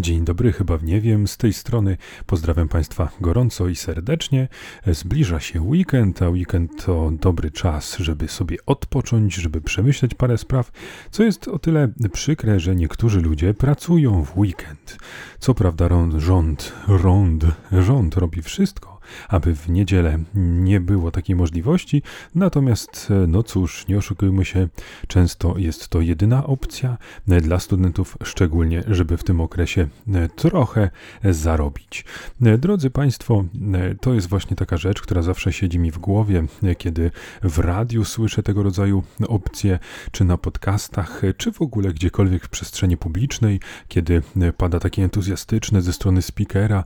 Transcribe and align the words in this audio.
Dzień 0.00 0.24
dobry, 0.24 0.52
chyba 0.52 0.78
nie 0.82 1.00
wiem, 1.00 1.28
z 1.28 1.36
tej 1.36 1.52
strony 1.52 1.96
pozdrawiam 2.26 2.68
Państwa 2.68 3.08
gorąco 3.20 3.68
i 3.68 3.76
serdecznie. 3.76 4.48
Zbliża 4.86 5.40
się 5.40 5.62
weekend, 5.62 6.22
a 6.22 6.28
weekend 6.28 6.84
to 6.84 7.10
dobry 7.20 7.50
czas, 7.50 7.96
żeby 7.98 8.28
sobie 8.28 8.56
odpocząć, 8.66 9.34
żeby 9.34 9.60
przemyśleć 9.60 10.14
parę 10.14 10.38
spraw, 10.38 10.72
co 11.10 11.22
jest 11.22 11.48
o 11.48 11.58
tyle 11.58 11.88
przykre, 12.12 12.60
że 12.60 12.74
niektórzy 12.74 13.20
ludzie 13.20 13.54
pracują 13.54 14.24
w 14.24 14.38
weekend. 14.38 14.98
Co 15.38 15.54
prawda 15.54 15.88
rząd, 16.18 16.72
rząd, 16.88 17.44
rząd 17.72 18.16
robi 18.16 18.42
wszystko, 18.42 18.97
aby 19.28 19.54
w 19.54 19.68
niedzielę 19.68 20.18
nie 20.34 20.80
było 20.80 21.10
takiej 21.10 21.36
możliwości. 21.36 22.02
Natomiast, 22.34 23.08
e, 23.10 23.26
no 23.26 23.42
cóż, 23.42 23.88
nie 23.88 23.98
oszukujmy 23.98 24.44
się, 24.44 24.68
często 25.06 25.58
jest 25.58 25.88
to 25.88 26.00
jedyna 26.00 26.46
opcja 26.46 26.98
e, 27.28 27.40
dla 27.40 27.58
studentów, 27.58 28.16
szczególnie, 28.24 28.82
żeby 28.86 29.16
w 29.16 29.24
tym 29.24 29.40
okresie 29.40 29.88
e, 30.14 30.28
trochę 30.28 30.90
zarobić. 31.24 32.04
Drodzy 32.40 32.90
Państwo, 32.90 33.44
to 34.00 34.14
jest 34.14 34.28
właśnie 34.28 34.56
taka 34.56 34.76
rzecz, 34.76 35.02
która 35.02 35.22
zawsze 35.22 35.52
siedzi 35.52 35.78
mi 35.78 35.90
w 35.90 35.98
głowie, 35.98 36.46
kiedy 36.78 37.10
w 37.42 37.58
radiu 37.58 38.04
słyszę 38.04 38.42
tego 38.42 38.62
rodzaju 38.62 39.02
opcje, 39.28 39.78
czy 40.10 40.24
na 40.24 40.38
podcastach, 40.38 41.22
czy 41.36 41.52
w 41.52 41.62
ogóle 41.62 41.92
gdziekolwiek 41.92 42.44
w 42.44 42.48
przestrzeni 42.48 42.96
publicznej, 42.96 43.60
kiedy 43.88 44.22
pada 44.56 44.80
takie 44.80 45.04
entuzjastyczne 45.04 45.82
ze 45.82 45.92
strony 45.92 46.22
speakera, 46.22 46.84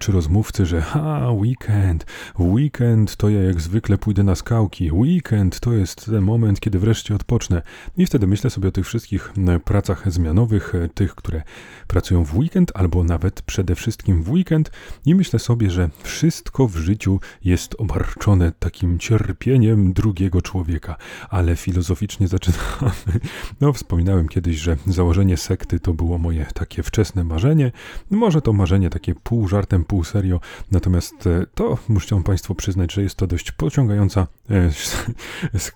czy 0.00 0.12
rozmówcy, 0.12 0.66
że 0.66 0.82
ha, 0.82 1.30
weekend 1.30 1.59
weekend. 1.60 2.06
Weekend 2.38 3.16
to 3.16 3.28
ja 3.28 3.42
jak 3.42 3.60
zwykle 3.60 3.98
pójdę 3.98 4.22
na 4.22 4.34
skałki. 4.34 4.92
Weekend 4.92 5.60
to 5.60 5.72
jest 5.72 6.06
ten 6.06 6.20
moment, 6.22 6.60
kiedy 6.60 6.78
wreszcie 6.78 7.14
odpocznę. 7.14 7.62
I 7.96 8.06
wtedy 8.06 8.26
myślę 8.26 8.50
sobie 8.50 8.68
o 8.68 8.72
tych 8.72 8.86
wszystkich 8.86 9.32
pracach 9.64 10.12
zmianowych, 10.12 10.74
e, 10.74 10.88
tych, 10.88 11.14
które 11.14 11.42
pracują 11.86 12.24
w 12.24 12.36
weekend, 12.36 12.72
albo 12.74 13.04
nawet 13.04 13.42
przede 13.42 13.74
wszystkim 13.74 14.22
w 14.22 14.30
weekend. 14.30 14.70
I 15.06 15.14
myślę 15.14 15.38
sobie, 15.38 15.70
że 15.70 15.90
wszystko 16.02 16.68
w 16.68 16.76
życiu 16.76 17.20
jest 17.44 17.74
obarczone 17.78 18.52
takim 18.58 18.98
cierpieniem 18.98 19.92
drugiego 19.92 20.42
człowieka. 20.42 20.96
Ale 21.30 21.56
filozoficznie 21.56 22.28
zaczynamy. 22.36 23.20
No, 23.60 23.72
wspominałem 23.72 24.28
kiedyś, 24.28 24.56
że 24.56 24.76
założenie 24.86 25.36
sekty 25.36 25.80
to 25.80 25.94
było 25.94 26.18
moje 26.18 26.46
takie 26.54 26.82
wczesne 26.82 27.24
marzenie. 27.24 27.72
Może 28.10 28.42
to 28.42 28.52
marzenie 28.52 28.90
takie 28.90 29.14
pół 29.14 29.48
żartem, 29.48 29.84
pół 29.84 30.04
serio. 30.04 30.40
Natomiast 30.70 31.26
e, 31.26 31.49
to 31.54 31.78
muszą 31.88 32.22
Państwo 32.22 32.54
przyznać, 32.54 32.92
że 32.92 33.02
jest 33.02 33.14
to 33.14 33.26
dość 33.26 33.52
pociągająca 33.52 34.26
e, 34.50 34.70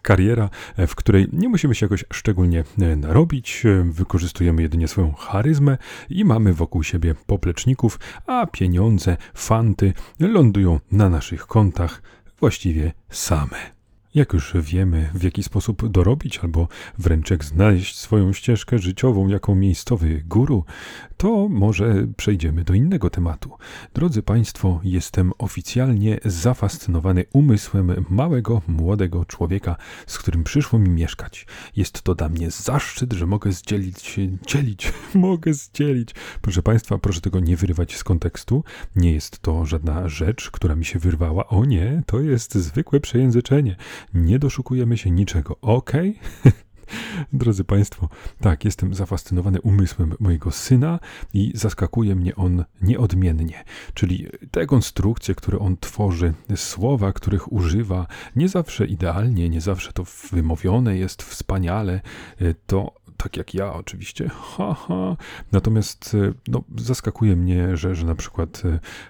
kariera, 0.02 0.50
e, 0.76 0.86
w 0.86 0.94
której 0.94 1.28
nie 1.32 1.48
musimy 1.48 1.74
się 1.74 1.86
jakoś 1.86 2.04
szczególnie 2.12 2.64
e, 2.78 2.96
narobić, 2.96 3.62
wykorzystujemy 3.84 4.62
jedynie 4.62 4.88
swoją 4.88 5.12
charyzmę 5.12 5.78
i 6.08 6.24
mamy 6.24 6.54
wokół 6.54 6.82
siebie 6.82 7.14
popleczników, 7.26 8.00
a 8.26 8.46
pieniądze, 8.46 9.16
fanty 9.34 9.92
lądują 10.20 10.80
na 10.92 11.08
naszych 11.08 11.46
kontach 11.46 12.02
właściwie 12.40 12.92
same. 13.10 13.74
Jak 14.14 14.32
już 14.32 14.52
wiemy, 14.60 15.10
w 15.14 15.22
jaki 15.22 15.42
sposób 15.42 15.88
dorobić 15.88 16.38
albo 16.38 16.68
wręcz 16.98 17.30
jak 17.30 17.44
znaleźć 17.44 17.98
swoją 17.98 18.32
ścieżkę 18.32 18.78
życiową 18.78 19.28
jako 19.28 19.54
miejscowy 19.54 20.22
guru, 20.26 20.64
to 21.16 21.48
może 21.48 22.06
przejdziemy 22.16 22.64
do 22.64 22.74
innego 22.74 23.10
tematu. 23.10 23.50
Drodzy 23.94 24.22
Państwo, 24.22 24.80
jestem 24.84 25.32
oficjalnie 25.38 26.18
zafascynowany 26.24 27.24
umysłem 27.32 28.04
małego, 28.10 28.62
młodego 28.68 29.24
człowieka, 29.24 29.76
z 30.06 30.18
którym 30.18 30.44
przyszło 30.44 30.78
mi 30.78 30.90
mieszkać. 30.90 31.46
Jest 31.76 32.02
to 32.02 32.14
dla 32.14 32.28
mnie 32.28 32.50
zaszczyt, 32.50 33.12
że 33.12 33.26
mogę 33.26 33.52
zdzielić 33.52 34.18
dzielić, 34.46 34.92
mogę 35.14 35.54
zdzielić. 35.54 36.14
Proszę 36.40 36.62
Państwa, 36.62 36.98
proszę 36.98 37.20
tego 37.20 37.40
nie 37.40 37.56
wyrywać 37.56 37.96
z 37.96 38.04
kontekstu. 38.04 38.64
Nie 38.96 39.12
jest 39.12 39.38
to 39.38 39.66
żadna 39.66 40.08
rzecz, 40.08 40.50
która 40.50 40.76
mi 40.76 40.84
się 40.84 40.98
wyrwała. 40.98 41.46
O 41.46 41.64
nie, 41.64 42.02
to 42.06 42.20
jest 42.20 42.54
zwykłe 42.54 43.00
przejęzyczenie. 43.00 43.76
Nie 44.14 44.38
doszukujemy 44.38 44.98
się 44.98 45.10
niczego. 45.10 45.56
Ok? 45.60 45.92
Drodzy 47.32 47.64
Państwo, 47.64 48.08
tak, 48.40 48.64
jestem 48.64 48.94
zafascynowany 48.94 49.60
umysłem 49.60 50.14
mojego 50.20 50.50
syna 50.50 51.00
i 51.34 51.52
zaskakuje 51.54 52.14
mnie 52.14 52.36
on 52.36 52.64
nieodmiennie. 52.82 53.64
Czyli 53.94 54.28
te 54.50 54.66
konstrukcje, 54.66 55.34
które 55.34 55.58
on 55.58 55.76
tworzy, 55.76 56.34
słowa, 56.56 57.12
których 57.12 57.52
używa, 57.52 58.06
nie 58.36 58.48
zawsze 58.48 58.86
idealnie, 58.86 59.48
nie 59.48 59.60
zawsze 59.60 59.92
to 59.92 60.04
wymowione 60.32 60.96
jest 60.96 61.22
wspaniale, 61.22 62.00
to 62.66 63.04
tak 63.16 63.36
jak 63.36 63.54
ja 63.54 63.72
oczywiście, 63.72 64.28
haha. 64.56 65.16
Natomiast 65.52 66.16
no, 66.48 66.62
zaskakuje 66.76 67.36
mnie, 67.36 67.76
że, 67.76 67.94
że 67.94 68.06
na 68.06 68.14
przykład 68.14 68.62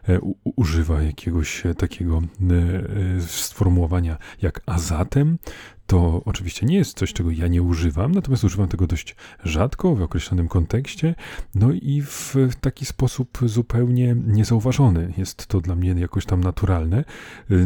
e, 0.09 0.21
u, 0.21 0.35
używa 0.57 1.03
jakiegoś 1.03 1.63
takiego 1.79 2.19
e, 2.19 3.21
sformułowania 3.21 4.17
jak 4.43 4.61
azatem, 4.67 5.39
to 5.87 6.23
oczywiście 6.25 6.67
nie 6.67 6.77
jest 6.77 6.99
coś, 6.99 7.13
czego 7.13 7.31
ja 7.31 7.49
nie 7.49 7.63
używam, 7.63 8.13
natomiast 8.13 8.45
używam 8.45 8.69
tego 8.69 8.87
dość 8.87 9.17
rzadko, 9.45 9.95
w 9.95 10.03
określonym 10.03 10.49
kontekście, 10.49 11.15
no 11.55 11.73
i 11.73 12.03
w 12.03 12.35
taki 12.61 12.87
sposób 12.87 13.39
zupełnie 13.47 14.17
niezauważony. 14.27 15.13
Jest 15.17 15.47
to 15.47 15.61
dla 15.61 15.75
mnie 15.75 15.91
jakoś 15.91 16.27
tam 16.27 16.45
naturalne, 16.45 17.05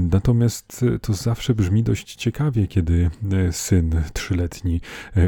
natomiast 0.01 0.84
to 1.03 1.15
zawsze 1.15 1.55
brzmi 1.55 1.83
dość 1.83 2.15
ciekawie, 2.15 2.67
kiedy 2.67 3.11
syn 3.51 4.03
trzyletni 4.12 4.81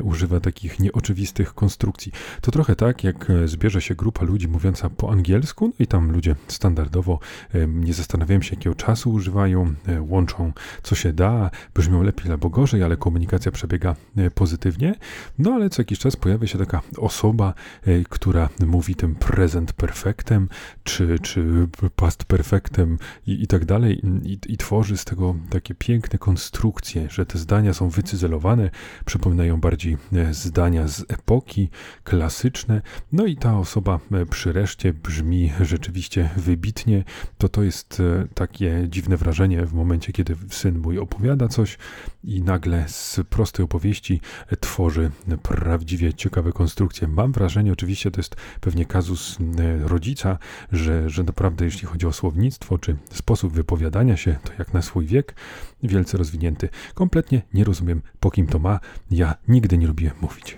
używa 0.03 0.41
takich 0.41 0.81
nieoczywistych 0.81 1.55
konstrukcji. 1.55 2.13
To 2.41 2.51
trochę 2.51 2.77
tak, 2.77 3.05
jak 3.05 3.29
zbierze 3.45 3.81
się 3.81 3.95
grupa 3.95 4.25
ludzi 4.25 4.49
mówiąca 4.49 4.91
po 4.91 5.11
angielsku, 5.11 5.67
no 5.67 5.75
i 5.79 5.87
tam 5.87 6.13
ludzie 6.13 6.35
standardowo 6.49 7.19
nie 7.69 7.95
zastanawiają 7.95 8.43
się, 8.43 8.55
jakiego 8.55 8.75
czasu 8.75 9.13
używają, 9.13 9.75
łączą 10.01 10.53
co 10.83 10.95
się 10.95 11.13
da, 11.13 11.51
brzmią 11.75 12.03
lepiej 12.03 12.31
albo 12.31 12.51
gorzej, 12.51 12.80
ale 12.83 12.97
komunikacja 12.97 13.53
przebiega 13.53 13.97
e, 14.17 14.31
pozytywnie. 14.31 14.95
No 15.39 15.53
ale 15.53 15.71
co 15.71 15.83
jakiś 15.83 15.99
czas 15.99 16.17
pojawia 16.17 16.47
się 16.47 16.59
taka 16.59 16.81
osoba, 16.99 17.55
e, 17.87 18.05
która 18.09 18.49
mówi 18.67 18.95
tym 18.95 19.15
present 19.15 19.73
perfectem, 19.73 20.49
czy, 20.85 21.19
czy 21.19 21.69
past 21.97 22.25
perfectem 22.25 22.99
i, 23.27 23.43
i 23.43 23.47
tak 23.47 23.65
dalej, 23.65 24.01
i, 24.25 24.39
i 24.49 24.57
tworzy 24.57 24.97
z 24.97 25.05
tego 25.05 25.35
takie 25.51 25.75
piękne 25.75 26.19
konstrukcje, 26.19 27.07
że 27.11 27.27
te 27.27 27.39
zdania 27.39 27.75
są 27.75 27.89
wycyzelowane, 27.89 28.71
przypominają 29.05 29.61
bardziej 29.61 29.97
e, 30.13 30.35
zdania 30.35 30.89
z 30.89 31.05
epoki 31.09 31.69
klasyczne. 32.05 32.83
No 33.13 33.27
i 33.27 33.37
ta 33.37 33.59
osoba 33.59 34.01
przy 34.31 34.53
reszcie 34.53 34.93
brzmi 34.93 35.53
rzeczywiście 35.61 36.31
wybitnie. 36.37 37.05
To 37.39 37.49
to 37.49 37.63
jest 37.63 38.03
takie 38.35 38.87
dziwne 38.89 39.17
wrażenie 39.17 39.67
w 39.67 39.73
momencie, 39.73 40.13
kiedy 40.13 40.37
syn 40.51 40.79
mój 40.79 40.99
opowiada 40.99 41.49
coś 41.49 41.79
i 42.25 42.43
nagle 42.43 42.70
nagle 42.71 42.89
z 42.89 43.21
prostej 43.31 43.65
opowieści 43.65 44.21
tworzy 44.61 45.11
prawdziwie 45.43 46.15
ciekawe 46.15 46.53
konstrukcje. 46.53 47.09
Mam 47.09 47.33
wrażenie, 47.33 47.73
oczywiście 47.73 48.11
to 48.11 48.21
jest 48.21 48.37
pewnie 48.61 48.87
kazus 48.87 49.39
e, 49.41 49.89
rodzica, 49.89 50.39
że, 50.73 51.11
że 51.11 51.23
naprawdę 51.23 51.65
jeśli 51.65 51.89
chodzi 51.89 52.07
o 52.07 52.13
słownictwo 52.13 52.79
czy 52.79 52.97
sposób 53.13 53.53
wypowiadania 53.53 54.17
się, 54.17 54.37
to 54.45 54.53
jak 54.59 54.75
na 54.75 54.83
swój 54.83 55.07
wiek, 55.07 55.35
wielce 55.83 56.19
rozwinięty. 56.19 56.69
Kompletnie 56.95 57.43
nie 57.55 57.65
rozumiem, 57.65 58.03
po 58.21 58.31
kim 58.31 58.47
to 58.47 58.59
ma. 58.59 58.81
Ja 59.11 59.35
nigdy 59.49 59.79
nie 59.79 59.87
lubiłem 59.87 60.15
mówić. 60.21 60.57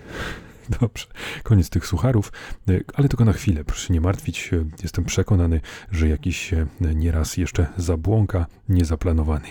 Dobrze, 0.81 1.07
koniec 1.43 1.71
tych 1.71 1.87
sucharów, 1.87 2.33
e, 2.69 2.81
ale 2.95 3.09
tylko 3.09 3.25
na 3.25 3.33
chwilę, 3.33 3.65
proszę 3.65 3.93
nie 3.93 4.01
martwić. 4.01 4.51
E, 4.53 4.65
jestem 4.83 5.05
przekonany, 5.05 5.61
że 5.91 6.09
jakiś 6.09 6.55
nieraz 6.81 7.37
jeszcze 7.37 7.67
zabłąka 7.77 8.47
niezaplanowany. 8.69 9.49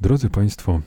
Drodzy 0.00 0.30
Państwo, 0.30 0.80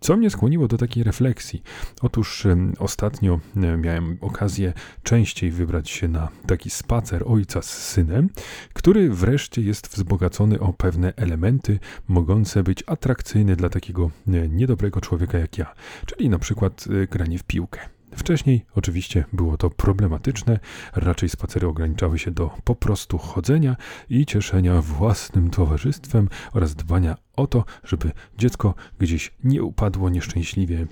co 0.00 0.16
mnie 0.16 0.30
skłoniło 0.30 0.68
do 0.68 0.78
takiej 0.78 1.04
refleksji? 1.04 1.62
Otóż 2.02 2.46
ostatnio 2.78 3.40
miałem 3.78 4.18
okazję 4.20 4.72
częściej 5.02 5.50
wybrać 5.50 5.90
się 5.90 6.08
na 6.08 6.28
taki 6.46 6.70
spacer 6.70 7.22
ojca 7.26 7.62
z 7.62 7.70
synem, 7.70 8.30
który 8.72 9.10
wreszcie 9.10 9.62
jest 9.62 9.88
wzbogacony 9.88 10.60
o 10.60 10.72
pewne 10.72 11.12
elementy 11.16 11.78
mogące 12.08 12.62
być 12.62 12.84
atrakcyjne 12.86 13.56
dla 13.56 13.68
takiego 13.68 14.10
niedobrego 14.48 15.00
człowieka 15.00 15.38
jak 15.38 15.58
ja, 15.58 15.74
czyli 16.06 16.28
na 16.28 16.38
przykład 16.38 16.84
e, 17.02 17.06
granie 17.06 17.38
w 17.38 17.44
piłkę. 17.44 17.97
Wcześniej 18.16 18.64
oczywiście 18.74 19.24
było 19.32 19.56
to 19.56 19.70
problematyczne, 19.70 20.58
raczej 20.96 21.28
spacery 21.28 21.66
ograniczały 21.66 22.18
się 22.18 22.30
do 22.30 22.50
po 22.64 22.74
prostu 22.74 23.18
chodzenia 23.18 23.76
i 24.10 24.26
cieszenia 24.26 24.82
własnym 24.82 25.50
towarzystwem 25.50 26.28
oraz 26.52 26.74
dbania 26.74 27.16
o 27.38 27.46
to, 27.46 27.64
żeby 27.84 28.10
dziecko 28.38 28.74
gdzieś 28.98 29.32
nie 29.44 29.62
upadło 29.62 30.10
nieszczęśliwie. 30.10 30.86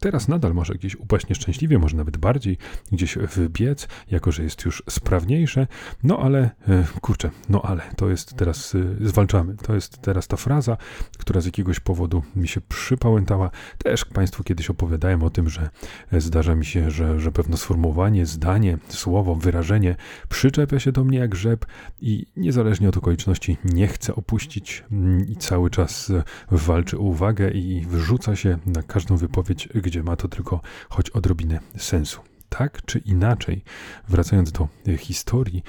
Teraz 0.00 0.28
nadal 0.28 0.54
może 0.54 0.74
gdzieś 0.74 0.96
upaść 0.96 1.28
nieszczęśliwie, 1.28 1.78
może 1.78 1.96
nawet 1.96 2.16
bardziej 2.16 2.58
gdzieś 2.92 3.18
wbiec, 3.18 3.88
jako 4.10 4.32
że 4.32 4.42
jest 4.42 4.64
już 4.64 4.82
sprawniejsze. 4.90 5.66
No 6.02 6.18
ale 6.18 6.50
kurczę, 7.00 7.30
no 7.48 7.62
ale 7.62 7.82
to 7.96 8.08
jest 8.08 8.36
teraz 8.36 8.76
zwalczamy. 9.00 9.56
To 9.56 9.74
jest 9.74 10.02
teraz 10.02 10.28
ta 10.28 10.36
fraza, 10.36 10.76
która 11.18 11.40
z 11.40 11.46
jakiegoś 11.46 11.80
powodu 11.80 12.22
mi 12.36 12.48
się 12.48 12.60
przypałętała. 12.60 13.50
Też 13.78 14.04
Państwu 14.04 14.44
kiedyś 14.44 14.70
opowiadałem 14.70 15.22
o 15.22 15.30
tym, 15.30 15.48
że 15.48 15.70
zdarza 16.12 16.54
mi 16.54 16.64
się, 16.64 16.90
że, 16.90 17.20
że 17.20 17.32
pewne 17.32 17.56
sformułowanie, 17.56 18.26
zdanie, 18.26 18.78
słowo, 18.88 19.34
wyrażenie 19.34 19.96
przyczepia 20.28 20.80
się 20.80 20.92
do 20.92 21.04
mnie 21.04 21.18
jak 21.18 21.34
rzep 21.34 21.66
i 22.00 22.26
niezależnie 22.36 22.88
od 22.88 22.96
okoliczności 22.96 23.56
nie 23.64 23.88
chce 23.88 24.14
opuścić 24.14 24.84
mm, 24.92 25.28
i 25.28 25.36
cały 25.36 25.70
czas 25.70 25.81
walczy 26.50 26.98
o 26.98 27.00
uwagę 27.00 27.50
i 27.50 27.86
wrzuca 27.86 28.36
się 28.36 28.58
na 28.66 28.82
każdą 28.82 29.16
wypowiedź, 29.16 29.68
gdzie 29.74 30.02
ma 30.02 30.16
to 30.16 30.28
tylko 30.28 30.60
choć 30.88 31.10
odrobinę 31.10 31.60
sensu. 31.76 32.20
Tak 32.48 32.82
czy 32.86 32.98
inaczej, 32.98 33.64
wracając 34.08 34.52
do 34.52 34.68
historii, 34.98 35.62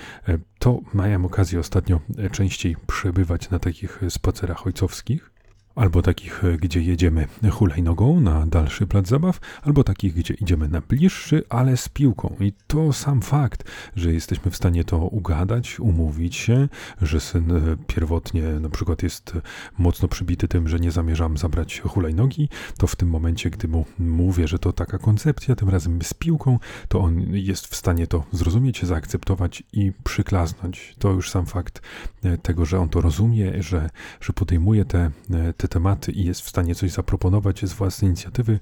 to 0.59 0.79
miałem 0.93 1.25
okazję 1.25 1.59
ostatnio 1.59 1.99
częściej 2.31 2.75
przebywać 2.87 3.49
na 3.49 3.59
takich 3.59 4.01
spacerach 4.09 4.67
ojcowskich 4.67 5.32
albo 5.75 6.01
takich, 6.01 6.43
e, 6.43 6.57
gdzie 6.57 6.81
jedziemy 6.81 7.27
hulajnogą 7.51 8.19
na 8.19 8.45
dalszy 8.45 8.87
plac 8.87 9.07
zabaw, 9.07 9.39
albo 9.61 9.83
takich, 9.83 10.13
gdzie 10.13 10.33
idziemy 10.33 10.67
na 10.67 10.81
bliższy, 10.81 11.43
ale 11.49 11.77
z 11.77 11.89
piłką. 11.89 12.35
I 12.39 12.53
to 12.67 12.93
sam 12.93 13.21
fakt, 13.21 13.71
że 13.95 14.13
jesteśmy 14.13 14.51
w 14.51 14.55
stanie 14.55 14.83
to 14.83 14.97
ugadać, 14.97 15.79
umówić 15.79 16.35
się, 16.35 16.69
że 17.01 17.19
syn 17.19 17.51
e, 17.51 17.77
pierwotnie 17.87 18.43
na 18.43 18.69
przykład 18.69 19.03
jest 19.03 19.33
mocno 19.77 20.07
przybity 20.07 20.47
tym, 20.47 20.67
że 20.67 20.79
nie 20.79 20.91
zamierzam 20.91 21.37
zabrać 21.37 21.79
hulajnogi, 21.79 22.49
to 22.77 22.87
w 22.87 22.95
tym 22.95 23.09
momencie, 23.09 23.49
gdy 23.49 23.67
mu 23.67 23.85
mówię, 23.99 24.47
że 24.47 24.59
to 24.59 24.73
taka 24.73 24.97
koncepcja, 24.97 25.55
tym 25.55 25.69
razem 25.69 26.01
z 26.01 26.13
piłką, 26.13 26.59
to 26.87 26.99
on 26.99 27.19
jest 27.33 27.67
w 27.67 27.75
stanie 27.75 28.07
to 28.07 28.23
zrozumieć, 28.31 28.85
zaakceptować 28.85 29.63
i 29.73 29.91
przyklasnąć. 30.03 30.95
To 30.99 31.11
już 31.11 31.31
sam 31.31 31.45
fakt 31.45 31.81
e, 32.23 32.37
tego, 32.37 32.65
że 32.65 32.79
on 32.79 32.89
to 32.89 33.01
rozumie, 33.01 33.63
że, 33.63 33.89
że 34.21 34.33
podejmuje 34.33 34.85
te, 34.85 35.11
te 35.57 35.62
te 35.63 35.67
tematy 35.67 36.11
i 36.11 36.25
jest 36.25 36.41
w 36.41 36.49
stanie 36.49 36.75
coś 36.75 36.91
zaproponować 36.91 37.65
z 37.65 37.73
własnej 37.73 38.09
inicjatywy, 38.09 38.59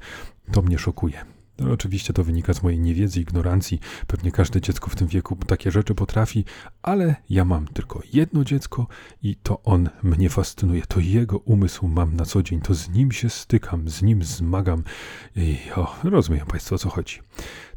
to 0.51 0.61
mnie 0.61 0.77
szokuje. 0.77 1.25
No, 1.59 1.71
oczywiście 1.71 2.13
to 2.13 2.23
wynika 2.23 2.53
z 2.53 2.63
mojej 2.63 2.79
niewiedzy, 2.79 3.21
ignorancji. 3.21 3.79
Pewnie 4.07 4.31
każde 4.31 4.61
dziecko 4.61 4.89
w 4.89 4.95
tym 4.95 5.07
wieku 5.07 5.35
takie 5.35 5.71
rzeczy 5.71 5.95
potrafi, 5.95 6.45
ale 6.81 7.15
ja 7.29 7.45
mam 7.45 7.67
tylko 7.67 8.01
jedno 8.13 8.43
dziecko 8.43 8.87
i 9.23 9.35
to 9.35 9.63
on 9.63 9.89
mnie 10.03 10.29
fascynuje. 10.29 10.81
To 10.87 10.99
jego 10.99 11.37
umysł 11.37 11.87
mam 11.87 12.15
na 12.15 12.25
co 12.25 12.43
dzień, 12.43 12.61
to 12.61 12.73
z 12.73 12.89
nim 12.89 13.11
się 13.11 13.29
stykam, 13.29 13.89
z 13.89 14.01
nim 14.01 14.23
zmagam 14.23 14.83
i 15.35 15.57
o, 15.75 15.95
rozumiem 16.03 16.45
Państwo 16.45 16.75
o 16.75 16.77
co 16.77 16.89
chodzi. 16.89 17.19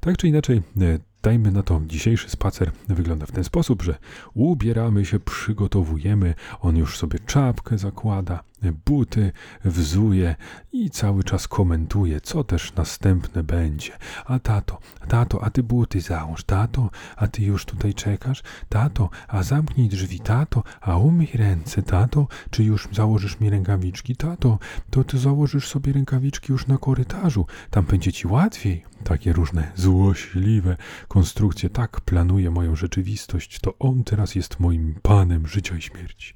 Tak 0.01 0.17
czy 0.17 0.29
inaczej, 0.29 0.63
e, 0.81 0.99
Dajmy 1.25 1.53
na 1.53 1.63
to, 1.63 1.81
dzisiejszy 1.87 2.31
spacer 2.31 2.73
wygląda 2.89 3.27
w 3.27 3.33
ten 3.33 3.45
sposób, 3.45 3.83
że 3.83 3.99
ubieramy 4.35 5.05
się, 5.05 5.21
przygotowujemy, 5.21 6.35
on 6.61 6.77
już 6.77 6.99
sobie 6.99 7.19
czapkę 7.19 7.79
zakłada, 7.79 8.43
buty 8.73 9.33
wzuje 9.65 10.37
i 10.73 10.91
cały 10.91 11.25
czas 11.25 11.49
komentuje, 11.49 12.21
co 12.21 12.45
też 12.45 12.75
następne 12.75 13.43
będzie. 13.43 13.93
A 14.25 14.39
tato, 14.39 14.79
tato, 15.09 15.45
a 15.45 15.51
ty 15.51 15.63
buty 15.63 16.01
załóż, 16.01 16.45
tato, 16.45 16.91
a 17.17 17.27
ty 17.29 17.43
już 17.43 17.65
tutaj 17.65 17.95
czekasz, 17.95 18.43
tato, 18.69 19.11
a 19.29 19.43
zamknij 19.43 19.89
drzwi, 19.89 20.21
tato, 20.21 20.63
a 20.81 20.97
umyj 20.97 21.31
ręce, 21.35 21.83
tato, 21.83 22.27
czy 22.51 22.65
już 22.65 22.89
założysz 22.93 23.41
mi 23.41 23.51
rękawiczki, 23.51 24.17
tato, 24.17 24.59
to 24.91 25.05
ty 25.05 25.19
założysz 25.19 25.69
sobie 25.69 25.93
rękawiczki 25.93 26.53
już 26.53 26.67
na 26.67 26.79
korytarzu, 26.79 27.47
tam 27.71 27.85
będzie 27.85 28.13
ci 28.13 28.27
łatwiej. 28.27 28.85
Takie 29.05 29.33
różne 29.33 29.73
złośliwe 29.75 30.77
konstrukcje, 31.09 31.71
tak 31.71 32.01
planuje 32.01 32.51
moją 32.51 32.77
rzeczywistość, 32.77 33.61
to 33.61 33.79
on 33.79 34.05
teraz 34.05 34.35
jest 34.35 34.61
moim 34.61 34.95
panem 35.03 35.47
życia 35.47 35.77
i 35.77 35.83
śmierci. 35.83 36.35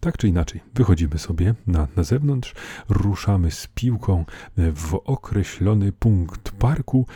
Tak 0.00 0.18
czy 0.18 0.28
inaczej, 0.28 0.60
wychodzimy 0.74 1.18
sobie 1.18 1.54
na, 1.66 1.88
na 1.96 2.02
zewnątrz, 2.02 2.54
ruszamy 2.88 3.50
z 3.50 3.66
piłką 3.74 4.24
w 4.56 4.94
określony 5.04 5.92
punkt 5.92 6.50
parku 6.50 7.06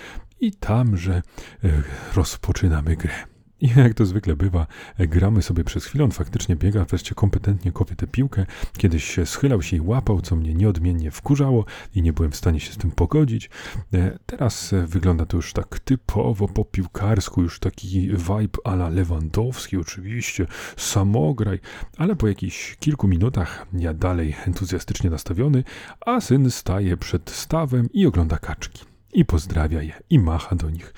i 0.41 0.53
tamże 0.53 1.23
e, 1.65 1.83
rozpoczynamy 2.15 2.97
grę. 2.97 3.36
I 3.61 3.69
jak 3.77 3.95
to 3.95 4.07
zwykle 4.07 4.37
bywa, 4.37 4.67
gramy 4.99 5.43
sobie 5.43 5.65
przez 5.65 5.85
chwilę, 5.85 6.05
on 6.05 6.11
faktycznie 6.11 6.57
biega, 6.57 6.85
wreszcie 6.85 7.15
kompetentnie 7.15 7.73
kopie 7.73 7.97
tę 7.97 8.07
piłkę. 8.07 8.47
Kiedyś 8.79 9.05
się 9.05 9.27
schylał 9.27 9.63
się 9.63 9.77
i 9.77 9.81
łapał, 9.81 10.21
co 10.21 10.37
mnie 10.37 10.55
nieodmiennie 10.55 11.11
wkurzało 11.11 11.65
i 11.95 12.03
nie 12.03 12.13
byłem 12.13 12.31
w 12.31 12.37
stanie 12.37 12.61
się 12.61 12.73
z 12.73 12.77
tym 12.77 12.91
pogodzić. 12.91 13.51
E, 13.95 14.19
teraz 14.27 14.75
wygląda 14.87 15.27
to 15.27 15.37
już 15.37 15.53
tak 15.53 15.79
typowo 15.79 16.49
po 16.49 16.65
piłkarsku, 16.65 17.43
już 17.43 17.59
taki 17.59 18.09
vibe 18.11 18.59
ala 18.65 18.89
Lewandowski 18.89 19.77
oczywiście, 19.77 20.47
samograj, 20.77 21.61
ale 21.97 22.17
po 22.17 22.29
jakichś 22.29 22.77
kilku 22.77 23.09
minutach 23.09 23.67
ja 23.73 23.95
dalej 23.95 24.37
entuzjastycznie 24.47 25.11
nastawiony, 25.11 25.65
a 26.01 26.21
syn 26.21 26.51
staje 26.51 26.97
przed 26.97 27.31
stawem 27.31 27.89
i 27.93 28.07
ogląda 28.07 28.39
kaczki. 28.39 28.85
I 29.13 29.25
pozdrawia 29.25 29.83
je, 29.83 29.93
i 30.11 30.19
macha 30.19 30.57
do 30.57 30.71
nich, 30.71 30.95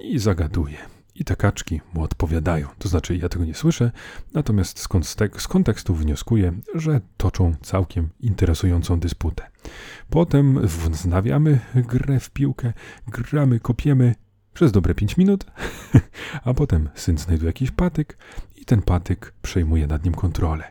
i 0.00 0.18
zagaduje. 0.18 0.97
I 1.18 1.24
te 1.24 1.36
kaczki 1.36 1.80
mu 1.94 2.02
odpowiadają. 2.02 2.68
To 2.78 2.88
znaczy, 2.88 3.16
ja 3.16 3.28
tego 3.28 3.44
nie 3.44 3.54
słyszę, 3.54 3.90
natomiast 4.34 4.78
z, 5.38 5.48
kontekstu 5.48 5.94
wnioskuję, 5.94 6.52
że 6.74 7.00
toczą 7.16 7.54
całkiem 7.62 8.08
interesującą 8.20 9.00
dysputę. 9.00 9.50
Potem 10.10 10.66
wznawiamy 10.66 11.58
grę 11.74 12.20
w 12.20 12.30
piłkę, 12.30 12.72
gramy, 13.08 13.60
kopiemy 13.60 14.14
przez 14.54 14.72
dobre 14.72 14.94
5 14.94 15.16
minut, 15.16 15.46
a 16.44 16.54
potem 16.54 16.88
syn 16.94 17.18
znajduje 17.18 17.48
jakiś 17.48 17.70
patyk 17.70 18.18
i 18.56 18.64
ten 18.64 18.82
patyk 18.82 19.34
przejmuje 19.42 19.86
nad 19.86 20.04
nim 20.04 20.14
kontrolę. 20.14 20.64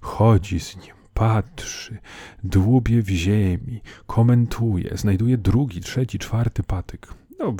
Chodzi 0.00 0.60
z 0.60 0.76
nim 0.76 0.94
patrzy, 1.14 1.98
dłubie 2.44 3.02
w 3.02 3.08
ziemi, 3.08 3.80
komentuje, 4.06 4.96
znajduje 4.96 5.38
drugi, 5.38 5.80
trzeci, 5.80 6.18
czwarty 6.18 6.62
patyk 6.62 7.21
no, 7.42 7.54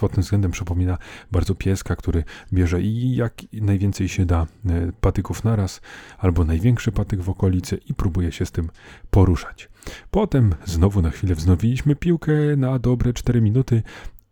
pod 0.00 0.12
tym 0.12 0.22
względem 0.22 0.50
przypomina 0.50 0.98
bardzo 1.32 1.54
pieska, 1.54 1.96
który 1.96 2.24
bierze 2.52 2.82
i 2.82 3.14
jak 3.14 3.34
najwięcej 3.52 4.08
się 4.08 4.26
da 4.26 4.46
e, 4.66 4.92
patyków 5.00 5.44
naraz, 5.44 5.80
albo 6.18 6.44
największy 6.44 6.92
patyk 6.92 7.20
w 7.20 7.30
okolicy 7.30 7.80
i 7.86 7.94
próbuje 7.94 8.32
się 8.32 8.46
z 8.46 8.52
tym 8.52 8.70
poruszać. 9.10 9.68
Potem 10.10 10.54
znowu 10.64 11.02
na 11.02 11.10
chwilę 11.10 11.34
wznowiliśmy 11.34 11.96
piłkę 11.96 12.32
na 12.56 12.78
dobre 12.78 13.12
4 13.12 13.40
minuty 13.40 13.82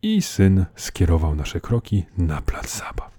i 0.03 0.23
syn 0.23 0.65
skierował 0.77 1.35
nasze 1.35 1.61
kroki 1.61 2.05
na 2.19 2.41
plac 2.41 2.79
zabaw. 2.79 3.19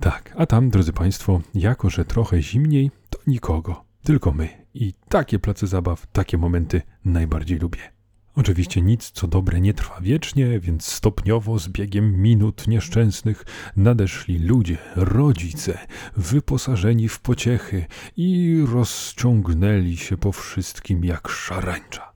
Tak, 0.00 0.34
a 0.36 0.46
tam, 0.46 0.70
drodzy 0.70 0.92
Państwo, 0.92 1.40
jako 1.54 1.90
że 1.90 2.04
trochę 2.04 2.42
zimniej, 2.42 2.90
to 3.10 3.18
nikogo, 3.26 3.84
tylko 4.02 4.32
my. 4.32 4.48
I 4.74 4.92
takie 5.08 5.38
place 5.38 5.66
zabaw, 5.66 6.06
takie 6.06 6.38
momenty 6.38 6.82
najbardziej 7.04 7.58
lubię. 7.58 7.94
Oczywiście 8.36 8.82
nic 8.82 9.10
co 9.10 9.26
dobre 9.26 9.60
nie 9.60 9.74
trwa 9.74 10.00
wiecznie, 10.00 10.60
więc 10.60 10.86
stopniowo 10.86 11.58
z 11.58 11.68
biegiem 11.68 12.22
minut 12.22 12.68
nieszczęsnych 12.68 13.44
nadeszli 13.76 14.38
ludzie, 14.38 14.78
rodzice, 14.96 15.78
wyposażeni 16.16 17.08
w 17.08 17.20
pociechy 17.20 17.86
i 18.16 18.58
rozciągnęli 18.72 19.96
się 19.96 20.16
po 20.16 20.32
wszystkim 20.32 21.04
jak 21.04 21.28
szarańcza. 21.28 22.13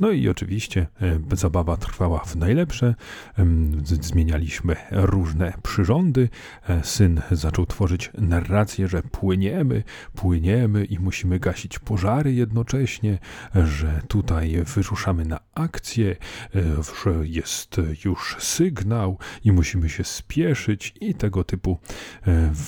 No 0.00 0.10
i 0.10 0.28
oczywiście 0.28 0.86
e, 1.32 1.36
zabawa 1.36 1.76
trwała 1.76 2.18
w 2.18 2.36
najlepsze. 2.36 2.94
Zmienialiśmy 3.84 4.76
różne 4.90 5.52
przyrządy. 5.62 6.28
E, 6.68 6.84
syn 6.84 7.20
zaczął 7.30 7.66
tworzyć 7.66 8.10
narrację, 8.18 8.88
że 8.88 9.02
płyniemy, 9.02 9.82
płyniemy 10.14 10.84
i 10.84 10.98
musimy 10.98 11.38
gasić 11.38 11.78
pożary 11.78 12.32
jednocześnie, 12.32 13.18
że 13.54 14.02
tutaj 14.08 14.62
wyruszamy 14.74 15.24
na 15.24 15.40
akcję, 15.54 16.16
e, 16.54 16.62
że 17.04 17.28
jest 17.28 17.76
już 18.04 18.36
sygnał 18.38 19.18
i 19.44 19.52
musimy 19.52 19.88
się 19.88 20.04
spieszyć 20.04 20.94
i 21.00 21.14
tego 21.14 21.44
typu 21.44 21.78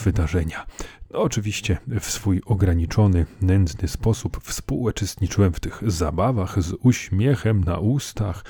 wydarzenia. 0.04 0.66
Oczywiście 1.12 1.78
w 2.00 2.04
swój 2.04 2.40
ograniczony, 2.46 3.26
nędzny 3.40 3.88
sposób 3.88 4.40
współuczestniczyłem 4.42 5.52
w 5.52 5.60
tych 5.60 5.82
zabawach 5.86 6.62
z 6.62 6.74
uśmiechem 6.82 7.64
na 7.64 7.78
ustach, 7.78 8.44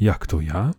jak 0.00 0.26
to 0.26 0.40
ja, 0.40 0.70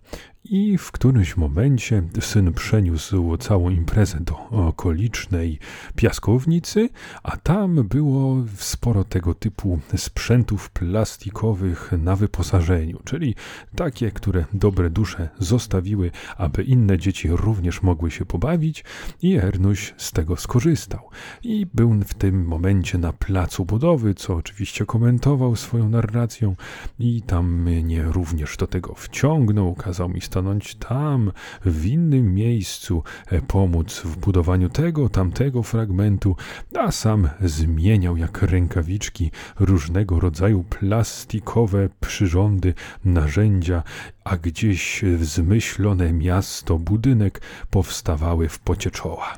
I 0.46 0.78
w 0.78 0.92
którymś 0.92 1.38
momencie 1.38 2.04
syn 2.20 2.54
przeniósł 2.54 3.38
całą 3.38 3.70
imprezę 3.70 4.20
do 4.20 4.50
okolicznej 4.50 5.60
piaskownicy, 5.96 6.90
a 7.24 7.38
tam 7.38 7.76
było 7.76 8.36
sporo 8.58 9.04
tego 9.04 9.34
typu 9.34 9.80
sprzętów 9.96 10.70
plastikowych 10.70 11.92
na 11.98 12.16
wyposażeniu, 12.16 13.00
czyli 13.06 13.36
takie, 13.76 14.12
które 14.12 14.46
dobre 14.54 14.90
dusze 14.90 15.30
zostawiły, 15.40 16.12
aby 16.38 16.64
inne 16.64 16.98
dzieci 16.98 17.28
również 17.32 17.82
mogły 17.82 18.12
się 18.12 18.26
pobawić 18.26 18.84
i 19.22 19.36
Ernuś 19.36 19.94
z 19.98 20.12
tego 20.12 20.38
skorzystał. 20.38 21.10
I 21.44 21.66
był 21.74 21.94
w 21.94 22.14
tym 22.14 22.46
momencie 22.46 22.98
na 22.98 23.14
placu 23.14 23.66
budowy, 23.66 24.14
co 24.14 24.36
oczywiście 24.36 24.86
komentował 24.86 25.56
swoją 25.56 25.90
narracją 25.90 26.56
i 27.00 27.22
tam 27.22 27.62
mnie 27.62 28.04
również 28.04 28.58
do 28.58 28.68
tego 28.68 28.96
wciągnął, 28.96 29.76
kazał 29.76 30.10
mi 30.10 30.22
stanąć 30.34 30.76
tam, 30.76 31.32
w 31.66 31.86
innym 31.86 32.34
miejscu, 32.34 33.04
e, 33.28 33.42
pomóc 33.42 34.02
w 34.06 34.18
budowaniu 34.18 34.70
tego, 34.70 35.10
tamtego 35.10 35.64
fragmentu, 35.64 36.36
a 36.80 36.92
sam 36.92 37.30
zmieniał 37.42 38.18
jak 38.18 38.42
rękawiczki 38.42 39.32
różnego 39.60 40.20
rodzaju 40.20 40.64
plastikowe 40.64 41.90
przyrządy, 42.00 42.74
narzędzia, 43.06 43.84
a 44.24 44.38
gdzieś 44.38 45.04
zmyślone 45.22 46.14
miasto, 46.14 46.80
budynek 46.80 47.42
powstawały 47.70 48.50
w 48.50 48.60
pocie 48.60 48.92
czoła. 48.92 49.34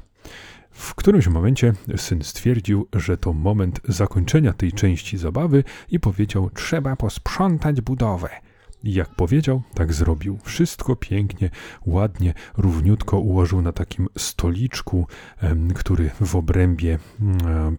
W 0.71 0.95
którymś 0.95 1.27
momencie 1.27 1.73
syn 1.97 2.23
stwierdził, 2.23 2.87
że 2.93 3.17
to 3.17 3.33
moment 3.33 3.81
zakończenia 3.87 4.53
tej 4.53 4.71
części 4.71 5.17
zabawy 5.17 5.63
i 5.91 5.99
powiedział: 5.99 6.49
Trzeba 6.49 6.95
posprzątać 6.95 7.81
budowę. 7.81 8.29
Jak 8.84 9.15
powiedział, 9.15 9.62
tak 9.74 9.94
zrobił. 9.94 10.39
Wszystko 10.44 10.96
pięknie, 10.96 11.50
ładnie, 11.86 12.34
równiutko 12.58 13.20
ułożył 13.20 13.62
na 13.62 13.72
takim 13.72 14.08
stoliczku, 14.17 15.08
który 15.75 16.12
w 16.22 16.36
obrębie 16.36 17.00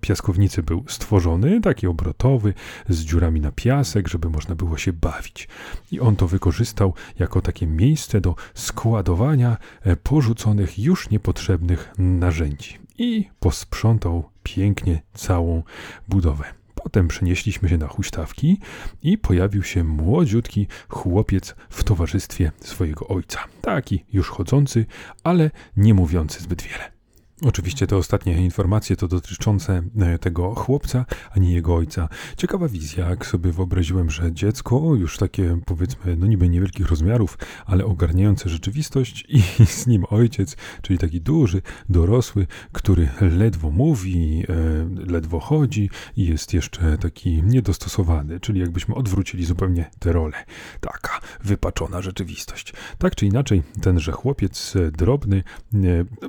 piaskownicy 0.00 0.62
był 0.62 0.84
stworzony, 0.88 1.60
taki 1.60 1.86
obrotowy, 1.86 2.54
z 2.88 3.00
dziurami 3.00 3.40
na 3.40 3.52
piasek, 3.52 4.08
żeby 4.08 4.30
można 4.30 4.54
było 4.54 4.78
się 4.78 4.92
bawić. 4.92 5.48
I 5.92 6.00
on 6.00 6.16
to 6.16 6.26
wykorzystał 6.26 6.94
jako 7.18 7.40
takie 7.40 7.66
miejsce 7.66 8.20
do 8.20 8.34
składowania 8.54 9.56
e, 9.82 9.96
porzuconych, 9.96 10.78
już 10.78 11.10
niepotrzebnych 11.10 11.92
narzędzi. 11.98 12.78
I 12.98 13.28
posprzątał 13.40 14.30
pięknie 14.42 15.02
całą 15.14 15.62
budowę. 16.08 16.65
Potem 16.86 17.08
przenieśliśmy 17.08 17.68
się 17.68 17.78
na 17.78 17.86
huśtawki 17.86 18.60
i 19.02 19.18
pojawił 19.18 19.62
się 19.62 19.84
młodziutki 19.84 20.66
chłopiec 20.88 21.54
w 21.70 21.84
towarzystwie 21.84 22.52
swojego 22.60 23.08
ojca. 23.08 23.44
Taki 23.60 24.04
już 24.12 24.28
chodzący, 24.28 24.86
ale 25.24 25.50
nie 25.76 25.94
mówiący 25.94 26.42
zbyt 26.42 26.62
wiele. 26.62 26.95
Oczywiście 27.42 27.86
te 27.86 27.96
ostatnie 27.96 28.32
informacje 28.32 28.96
to 28.96 29.08
dotyczące 29.08 29.82
e, 29.98 30.18
tego 30.18 30.54
chłopca, 30.54 31.04
a 31.30 31.38
nie 31.38 31.52
jego 31.52 31.74
ojca. 31.74 32.08
Ciekawa 32.36 32.68
wizja, 32.68 33.08
jak 33.08 33.26
sobie 33.26 33.52
wyobraziłem, 33.52 34.10
że 34.10 34.32
dziecko, 34.32 34.94
już 34.94 35.18
takie 35.18 35.58
powiedzmy, 35.66 36.16
no 36.16 36.26
niby 36.26 36.48
niewielkich 36.48 36.88
rozmiarów, 36.88 37.38
ale 37.66 37.84
ogarniające 37.84 38.48
rzeczywistość 38.48 39.24
i 39.28 39.42
z 39.76 39.86
nim 39.86 40.04
ojciec, 40.10 40.56
czyli 40.82 40.98
taki 40.98 41.20
duży, 41.20 41.62
dorosły, 41.88 42.46
który 42.72 43.08
ledwo 43.20 43.70
mówi, 43.70 44.44
e, 44.48 45.12
ledwo 45.12 45.40
chodzi 45.40 45.90
i 46.16 46.26
jest 46.26 46.54
jeszcze 46.54 46.98
taki 46.98 47.42
niedostosowany, 47.42 48.40
czyli 48.40 48.60
jakbyśmy 48.60 48.94
odwrócili 48.94 49.44
zupełnie 49.44 49.90
te 49.98 50.12
role. 50.12 50.44
Taka 50.80 51.15
wypaczona 51.46 52.02
rzeczywistość. 52.02 52.72
Tak 52.98 53.14
czy 53.14 53.26
inaczej, 53.26 53.62
tenże 53.82 54.12
chłopiec 54.12 54.76
e, 54.76 54.90
drobny 54.90 55.42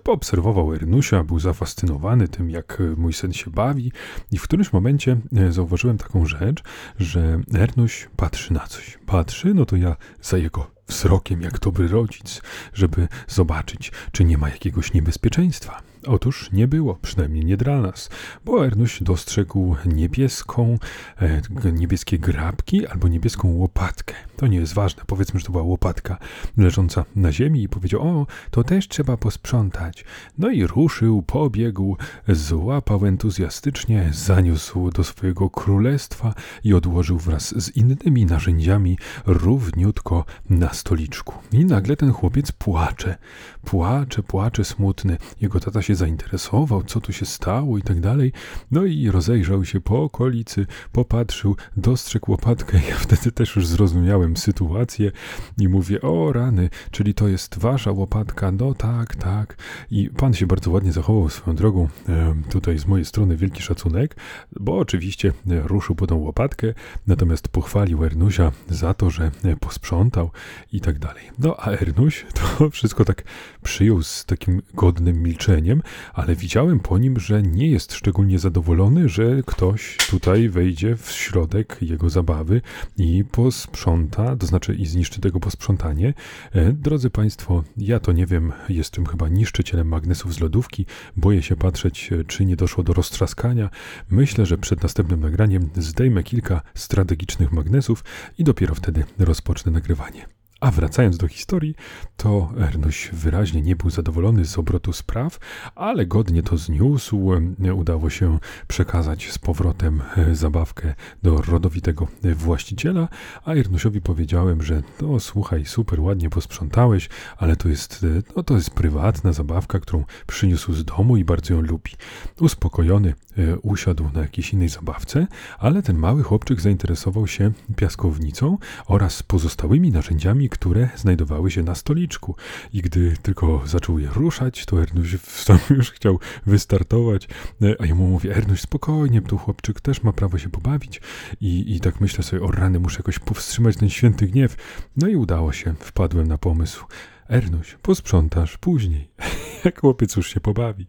poobserwował 0.04 0.74
Ernu 0.74 0.98
Janusia, 0.98 1.24
był 1.24 1.40
zafascynowany 1.40 2.28
tym, 2.28 2.50
jak 2.50 2.82
e, 2.82 2.84
mój 2.84 3.14
syn 3.14 3.34
się 3.34 3.52
bawi 3.52 3.92
i 4.32 4.38
w 4.38 4.44
którymś 4.44 4.74
momencie 4.74 5.18
e, 5.36 5.52
zauważyłem 5.52 5.98
taką 5.98 6.26
rzecz, 6.26 6.64
że 7.00 7.40
Ernuś 7.54 8.10
patrzy 8.16 8.54
na 8.54 8.68
coś. 8.68 9.00
Patrzy, 9.06 9.54
no 9.54 9.66
to 9.66 9.76
ja 9.76 9.96
za 10.22 10.38
jego 10.38 10.72
wzrokiem 10.88 11.42
jak 11.42 11.60
dobry 11.60 11.88
rodzic, 11.88 12.42
żeby 12.74 13.08
zobaczyć, 13.28 13.92
czy 14.12 14.24
nie 14.24 14.38
ma 14.38 14.50
jakiegoś 14.50 14.94
niebezpieczeństwa. 14.94 15.82
Otóż 16.08 16.52
nie 16.52 16.68
było, 16.68 16.96
przynajmniej 17.02 17.46
nie 17.46 17.58
dla 17.58 17.82
nas, 17.82 18.10
bo 18.46 18.66
Ernuś 18.66 19.04
dostrzegł 19.04 19.76
niebieską, 19.86 20.78
e, 21.22 21.42
niebieskie 21.72 22.20
grabki 22.20 22.88
albo 22.88 23.08
niebieską 23.08 23.48
łopatkę. 23.48 24.14
To 24.38 24.48
nie 24.48 24.58
jest 24.58 24.74
ważne, 24.74 25.04
powiedzmy, 25.08 25.40
że 25.40 25.46
to 25.46 25.52
była 25.52 25.64
łopatka 25.64 26.18
leżąca 26.58 27.06
na 27.16 27.32
ziemi 27.32 27.64
i 27.64 27.70
powiedział, 27.70 28.02
o, 28.02 28.28
to 28.52 28.64
też 28.64 28.88
trzeba 28.88 29.18
posprzątać. 29.18 30.06
No 30.38 30.50
i 30.50 30.68
ruszył, 30.68 31.22
pobiegł, 31.22 31.98
złapał 32.28 33.06
entuzjastycznie, 33.06 34.10
zaniósł 34.14 34.92
do 34.92 35.04
swojego 35.04 35.50
królestwa 35.50 36.34
i 36.64 36.74
odłożył 36.74 37.18
wraz 37.18 37.64
z 37.64 37.76
innymi 37.76 38.26
narzędziami 38.26 38.98
równiutko 39.26 40.26
na 40.50 40.74
stoliczku. 40.74 41.34
I 41.52 41.66
nagle 41.66 41.96
ten 41.96 42.12
chłopiec 42.12 42.52
płacze, 42.52 43.18
płacze, 43.66 44.24
płacze 44.24 44.66
smutny. 44.66 45.18
Jego 45.42 45.60
tata 45.60 45.82
się 45.82 45.96
zainteresował, 45.98 46.84
co 46.84 47.02
tu 47.02 47.14
się 47.14 47.26
stało 47.26 47.78
i 47.78 47.82
tak 47.82 48.00
dalej. 48.00 48.32
No 48.72 48.86
i 48.86 49.12
rozejrzał 49.12 49.66
się 49.66 49.82
po 49.82 50.04
okolicy, 50.04 50.66
popatrzył, 50.92 51.56
dostrzegł 51.78 52.32
łopatkę. 52.32 52.80
Ja 52.90 52.96
wtedy 52.96 53.32
też 53.32 53.56
już 53.56 53.68
zrozumiałem 53.68 54.38
sytuację 54.38 55.12
i 55.58 55.68
mówię, 55.68 56.02
o 56.02 56.34
rany, 56.34 56.70
czyli 56.92 57.14
to 57.14 57.28
jest 57.28 57.60
wasza 57.60 57.92
łopatka? 57.92 58.52
No 58.52 58.74
tak, 58.74 59.16
tak. 59.16 59.58
I 59.92 60.10
pan 60.10 60.34
się 60.34 60.48
bardzo 60.48 60.72
ładnie 60.72 60.92
zachował 60.92 61.30
swoją 61.30 61.56
drogą. 61.56 61.88
E, 62.10 62.36
tutaj 62.50 62.78
z 62.78 62.86
mojej 62.86 63.06
strony 63.06 63.38
wielki 63.38 63.62
szacunek, 63.62 64.16
bo 64.60 64.78
oczywiście 64.78 65.34
ruszył 65.46 65.96
po 65.96 66.08
tą 66.08 66.16
łopatkę, 66.16 66.74
natomiast 67.08 67.48
pochwalił 67.48 68.06
Ernusia 68.06 68.52
za 68.70 68.94
to, 68.94 69.10
że 69.10 69.32
posprzątał 69.60 70.32
i 70.72 70.82
tak 70.82 71.00
dalej. 71.00 71.24
No 71.40 71.56
a 71.60 71.72
Ernuś 71.72 72.26
to 72.58 72.70
wszystko 72.70 73.06
tak 73.06 73.24
przyjął 73.68 74.04
z 74.04 74.26
takim 74.26 74.62
godnym 74.74 75.24
milczeniem, 75.24 75.82
ale 76.14 76.36
widziałem 76.36 76.80
po 76.80 76.98
nim, 76.98 77.20
że 77.20 77.44
nie 77.44 77.70
jest 77.70 77.94
szczególnie 77.94 78.40
zadowolony, 78.40 79.10
że 79.10 79.44
ktoś 79.46 79.98
tutaj 80.10 80.50
wejdzie 80.50 80.96
w 80.96 81.12
środek 81.12 81.78
jego 81.82 82.10
zabawy 82.10 82.62
i 82.98 83.24
posprząta, 83.32 84.36
to 84.36 84.48
znaczy 84.48 84.76
i 84.76 84.86
zniszczy 84.86 85.22
tego 85.22 85.40
posprzątanie. 85.40 86.14
E, 86.52 86.74
drodzy 86.74 87.10
Państwo, 87.10 87.64
ja 87.78 88.00
to 88.00 88.12
nie 88.12 88.26
wiem, 88.26 88.54
jestem 88.70 89.06
chyba 89.06 89.30
niszczycielem 89.30 89.88
magnesów 89.88 90.34
z 90.34 90.40
lodówki, 90.40 90.86
boję 91.18 91.44
się 91.44 91.56
patrzeć, 91.56 92.14
e, 92.14 92.24
czy 92.24 92.46
nie 92.46 92.56
doszło 92.56 92.84
do 92.84 92.94
roztrzaskania. 92.94 93.70
Myślę, 94.10 94.46
że 94.46 94.58
przed 94.58 94.84
następnym 94.84 95.20
nagraniem 95.20 95.70
zdejmę 95.76 96.24
kilka 96.24 96.62
strategicznych 96.76 97.52
magnesów 97.52 98.04
i 98.38 98.44
dopiero 98.44 98.76
wtedy 98.76 99.04
rozpocznę 99.20 99.72
nagrywanie. 99.72 100.37
A 100.60 100.72
wracając 100.72 101.18
do 101.18 101.28
historii, 101.28 101.76
to 102.18 102.50
Ernuś 102.58 103.10
wyraźnie 103.14 103.62
nie 103.62 103.76
był 103.76 103.90
zadowolony 103.90 104.46
z 104.46 104.58
obrotu 104.58 104.94
spraw, 104.94 105.40
ale 105.76 106.06
godnie 106.06 106.44
to 106.44 106.58
zniósł. 106.58 107.32
Udało 107.76 108.10
się 108.10 108.40
przekazać 108.68 109.32
z 109.32 109.38
powrotem 109.38 110.02
e, 110.18 110.36
zabawkę 110.36 110.94
do 111.24 111.42
rodowitego 111.42 112.08
właściciela, 112.24 113.08
a 113.46 113.54
Ernusiowi 113.54 114.02
powiedziałem, 114.02 114.64
że 114.64 114.84
no 115.02 115.20
słuchaj, 115.20 115.66
super 115.66 116.00
ładnie 116.00 116.30
posprzątałeś, 116.30 117.10
ale 117.38 117.56
to 117.56 117.70
jest, 117.70 118.04
e, 118.04 118.34
no, 118.36 118.44
to 118.44 118.54
jest 118.54 118.70
prywatna 118.70 119.34
zabawka, 119.34 119.80
którą 119.80 120.04
przyniósł 120.28 120.74
z 120.74 120.86
domu 120.86 121.18
i 121.18 121.24
bardzo 121.24 121.54
ją 121.54 121.62
lubi. 121.62 121.92
Uspokojony 122.40 123.14
e, 123.38 123.60
usiadł 123.60 124.10
na 124.14 124.22
jakiejś 124.22 124.54
innej 124.54 124.70
zabawce, 124.70 125.28
ale 125.60 125.84
ten 125.84 125.98
mały 125.98 126.24
chłopczyk 126.24 126.62
zainteresował 126.62 127.28
się 127.28 127.52
piaskownicą 127.76 128.58
oraz 128.88 129.24
pozostałymi 129.24 129.92
narzędziami, 129.92 130.47
które 130.50 130.90
znajdowały 130.96 131.52
się 131.52 131.64
na 131.64 131.76
stoliczku. 131.76 132.36
I 132.74 132.82
gdy 132.82 133.18
tylko 133.22 133.62
zaczął 133.66 134.00
je 134.00 134.10
ruszać, 134.10 134.66
to 134.66 134.82
Ernuś 134.82 135.16
sam 135.22 135.60
już 135.78 135.92
chciał 135.92 136.20
wystartować, 136.46 137.28
e, 137.62 137.76
a 137.80 137.86
ja 137.86 137.96
mu 137.96 138.08
mówię, 138.08 138.36
Ernuś, 138.36 138.62
spokojnie, 138.62 139.22
tu 139.22 139.38
chłopczyk 139.38 139.82
też 139.82 140.04
ma 140.04 140.14
prawo 140.14 140.38
się 140.38 140.50
pobawić. 140.50 141.02
I, 141.42 141.76
I 141.76 141.80
tak 141.80 142.02
myślę 142.02 142.24
sobie, 142.24 142.44
o 142.44 142.52
rany, 142.52 142.80
muszę 142.80 143.00
jakoś 143.00 143.20
powstrzymać 143.20 143.78
ten 143.78 143.90
święty 143.90 144.28
gniew. 144.28 144.56
No 144.98 145.08
i 145.08 145.16
udało 145.16 145.52
się, 145.52 145.74
wpadłem 145.80 146.28
na 146.28 146.38
pomysł. 146.38 146.86
Ernuś, 147.30 147.78
posprzątasz 147.82 148.58
później, 148.58 149.10
jak 149.66 149.82
chłopiec 149.82 150.16
już 150.16 150.34
się 150.34 150.40
pobawi. 150.40 150.86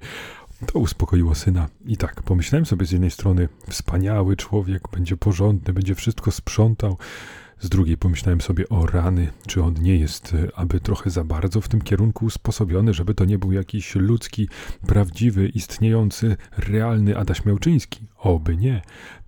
To 0.67 0.79
uspokoiło 0.79 1.35
syna. 1.35 1.69
I 1.87 1.97
tak, 1.97 2.23
pomyślałem 2.23 2.67
sobie 2.67 2.87
z 2.87 2.91
jednej 2.91 3.11
strony, 3.11 3.49
wspaniały 3.69 4.37
człowiek, 4.37 4.83
będzie 4.93 5.17
porządny, 5.17 5.73
będzie 5.73 5.95
wszystko 5.95 6.31
sprzątał, 6.31 6.99
Z 7.61 7.69
drugiej 7.69 7.97
pomyślałem 7.97 8.41
sobie 8.41 8.69
o 8.69 8.87
rany, 8.87 9.33
czy 9.47 9.63
on 9.63 9.75
nie 9.75 9.97
jest 9.97 10.35
e, 10.35 10.59
aby 10.59 10.81
trochę 10.81 11.11
za 11.11 11.25
bardzo 11.25 11.61
w 11.61 11.69
tym 11.69 11.83
kierunku 11.83 12.25
usposobiony, 12.27 12.95
żeby 12.95 13.15
to 13.15 13.25
nie 13.25 13.39
był 13.39 13.53
jakiś 13.53 13.95
ludzki, 13.95 14.49
prawdziwy, 14.87 15.49
istniejący, 15.49 16.37
realny 16.57 17.19
Adaś 17.19 17.45
Miałczyński. 17.45 18.07
Oby 18.19 18.57
nie. 18.57 18.83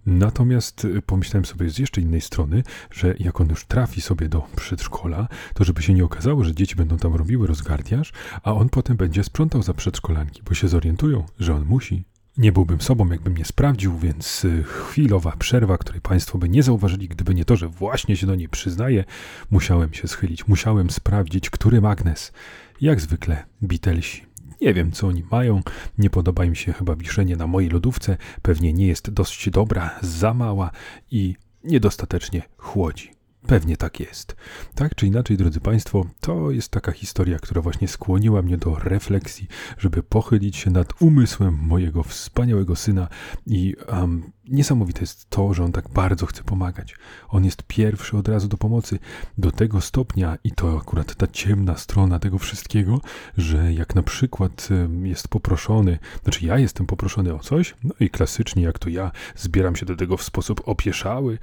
Natomiast 0.07 0.85
e, 0.85 1.03
pomyślałem 1.03 1.45
sobie 1.45 1.71
z 1.71 1.79
jeszcze 1.79 2.01
innej 2.01 2.21
strony, 2.21 2.63
że 2.91 3.15
jak 3.19 3.41
on 3.41 3.49
już 3.49 3.65
trafi 3.65 4.01
sobie 4.01 4.29
do 4.29 4.47
przedszkola, 4.57 5.29
to 5.55 5.65
żeby 5.65 5.83
się 5.83 5.95
nie 5.95 6.05
okazało, 6.05 6.45
że 6.45 6.55
dzieci 6.55 6.77
będą 6.77 6.97
tam 6.97 7.15
robiły 7.15 7.47
rozgardiaż, 7.47 8.13
a 8.43 8.55
on 8.55 8.69
potem 8.69 8.97
będzie 8.97 9.25
sprzątał 9.25 9.63
za 9.63 9.75
przedszkolanki, 9.75 10.43
bo 10.43 10.55
się 10.55 10.69
zorientują, 10.69 11.25
że 11.39 11.55
on 11.55 11.65
musi. 11.65 12.05
Nie 12.41 12.53
byłbym 12.53 12.81
sobą, 12.81 13.11
jakbym 13.11 13.37
nie 13.37 13.45
sprawdził, 13.45 13.99
więc 13.99 14.45
y, 14.45 14.63
chwilowa 14.63 15.37
przerwa, 15.39 15.79
której 15.79 16.01
Państwo 16.01 16.39
by 16.39 16.49
nie 16.49 16.63
zauważyli, 16.63 17.09
gdyby 17.09 17.35
nie 17.35 17.45
to, 17.45 17.57
że 17.57 17.69
właśnie 17.69 18.17
się 18.17 18.27
do 18.27 18.35
niej 18.35 18.49
przyznaję, 18.49 19.05
musiałem 19.51 19.95
się 19.95 20.09
schylić, 20.09 20.49
musiałem 20.49 20.91
sprawdzić, 20.91 21.51
który 21.51 21.81
magnes. 21.81 22.33
Jak 22.81 23.01
zwykle, 23.01 23.45
Beatlesi. 23.63 24.25
Nie 24.61 24.75
wiem, 24.75 24.93
co 24.93 25.07
oni 25.07 25.25
mają. 25.31 25.63
Nie 25.99 26.11
podoba 26.11 26.45
im 26.45 26.55
się 26.55 26.73
chyba 26.73 26.97
wiszenie 26.97 27.37
na 27.37 27.47
mojej 27.47 27.71
lodówce. 27.71 28.17
Pewnie 28.43 28.73
nie 28.73 28.87
jest 28.87 29.11
dość 29.11 29.51
dobra, 29.51 29.99
za 30.03 30.35
mała 30.35 30.71
i 31.11 31.35
niedostatecznie 31.65 32.43
chłodzi. 32.57 33.20
Pewnie 33.47 33.77
tak 33.77 34.01
jest. 34.01 34.37
Tak 34.75 34.95
czy 34.95 35.07
inaczej, 35.07 35.37
drodzy 35.37 35.61
Państwo, 35.61 36.07
to 36.21 36.51
jest 36.51 36.69
taka 36.69 36.93
historia, 36.93 37.39
która 37.39 37.63
właśnie 37.63 37.89
skłoniła 37.89 38.43
mnie 38.43 38.59
do 38.59 38.75
refleksji, 38.75 39.49
żeby 39.79 40.03
pochylić 40.03 40.57
się 40.57 40.71
nad 40.71 41.03
umysłem 41.03 41.59
mojego 41.63 42.03
wspaniałego 42.03 42.77
syna 42.77 43.09
i 43.47 43.75
um, 43.89 44.33
niesamowite 44.51 45.01
jest 45.01 45.31
to, 45.31 45.55
że 45.55 45.65
on 45.65 45.73
tak 45.73 45.89
bardzo 45.89 46.27
chce 46.27 46.45
pomagać. 46.45 46.97
On 47.29 47.45
jest 47.45 47.63
pierwszy 47.63 48.17
od 48.17 48.29
razu 48.29 48.49
do 48.49 48.57
pomocy 48.57 48.99
do 49.39 49.51
tego 49.51 49.81
stopnia 49.81 50.39
i 50.45 50.53
to 50.53 50.79
akurat 50.79 51.15
ta 51.15 51.27
ciemna 51.27 51.77
strona 51.77 52.19
tego 52.19 52.39
wszystkiego, 52.39 53.01
że 53.37 53.73
jak 53.73 53.95
na 53.95 54.03
przykład 54.03 54.69
jest 55.03 55.29
poproszony, 55.29 55.99
znaczy 56.23 56.47
ja 56.47 56.59
jestem 56.59 56.87
poproszony 56.87 57.35
o 57.35 57.39
coś, 57.39 57.75
no 57.85 57.95
i 58.01 58.11
klasycznie 58.11 58.63
jak 58.63 58.79
to 58.79 58.89
ja 58.89 59.11
zbieram 59.37 59.77
się 59.77 59.87
do 59.87 59.97
tego 59.97 60.17
w 60.17 60.23
sposób 60.23 60.63
opieszały, 60.65 61.39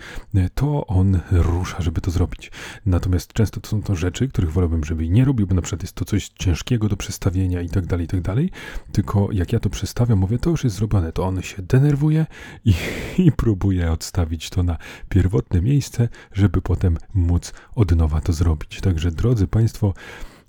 to 0.53 0.87
on 0.87 1.19
rusza, 1.31 1.81
żeby 1.81 2.01
to 2.01 2.11
zrobić. 2.11 2.51
Natomiast 2.85 3.33
często 3.33 3.61
to 3.61 3.69
są 3.69 3.81
to 3.81 3.95
rzeczy, 3.95 4.27
których 4.27 4.51
wolałbym, 4.51 4.83
żeby 4.83 5.09
nie 5.09 5.25
robił, 5.25 5.47
bo 5.47 5.55
na 5.55 5.61
przykład 5.61 5.81
jest 5.81 5.93
to 5.93 6.05
coś 6.05 6.29
ciężkiego 6.29 6.89
do 6.89 6.97
przestawienia 6.97 7.61
i 7.61 7.69
tak 7.69 7.85
dalej, 7.85 8.05
i 8.05 8.07
tak 8.07 8.21
dalej, 8.21 8.51
tylko 8.91 9.29
jak 9.31 9.53
ja 9.53 9.59
to 9.59 9.69
przestawiam, 9.69 10.19
mówię, 10.19 10.39
to 10.39 10.49
już 10.49 10.63
jest 10.63 10.75
zrobione, 10.75 11.11
to 11.11 11.23
on 11.23 11.41
się 11.41 11.61
denerwuje 11.61 12.25
i 12.65 12.73
i 13.25 13.31
próbuję 13.31 13.91
odstawić 13.91 14.49
to 14.49 14.63
na 14.63 14.77
pierwotne 15.09 15.61
miejsce, 15.61 16.09
żeby 16.33 16.61
potem 16.61 16.97
móc 17.13 17.53
od 17.75 17.95
nowa 17.95 18.21
to 18.21 18.33
zrobić. 18.33 18.81
Także 18.81 19.11
drodzy 19.11 19.47
Państwo, 19.47 19.93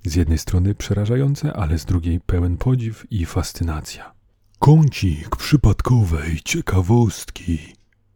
z 0.04 0.14
jednej 0.14 0.38
strony 0.38 0.74
przerażające, 0.74 1.52
ale 1.52 1.78
z 1.78 1.84
drugiej 1.84 2.20
pełen 2.20 2.56
podziw 2.56 3.06
i 3.10 3.26
fascynacja. 3.26 4.12
Kącik 4.58 5.36
przypadkowej 5.36 6.40
ciekawostki. 6.44 7.58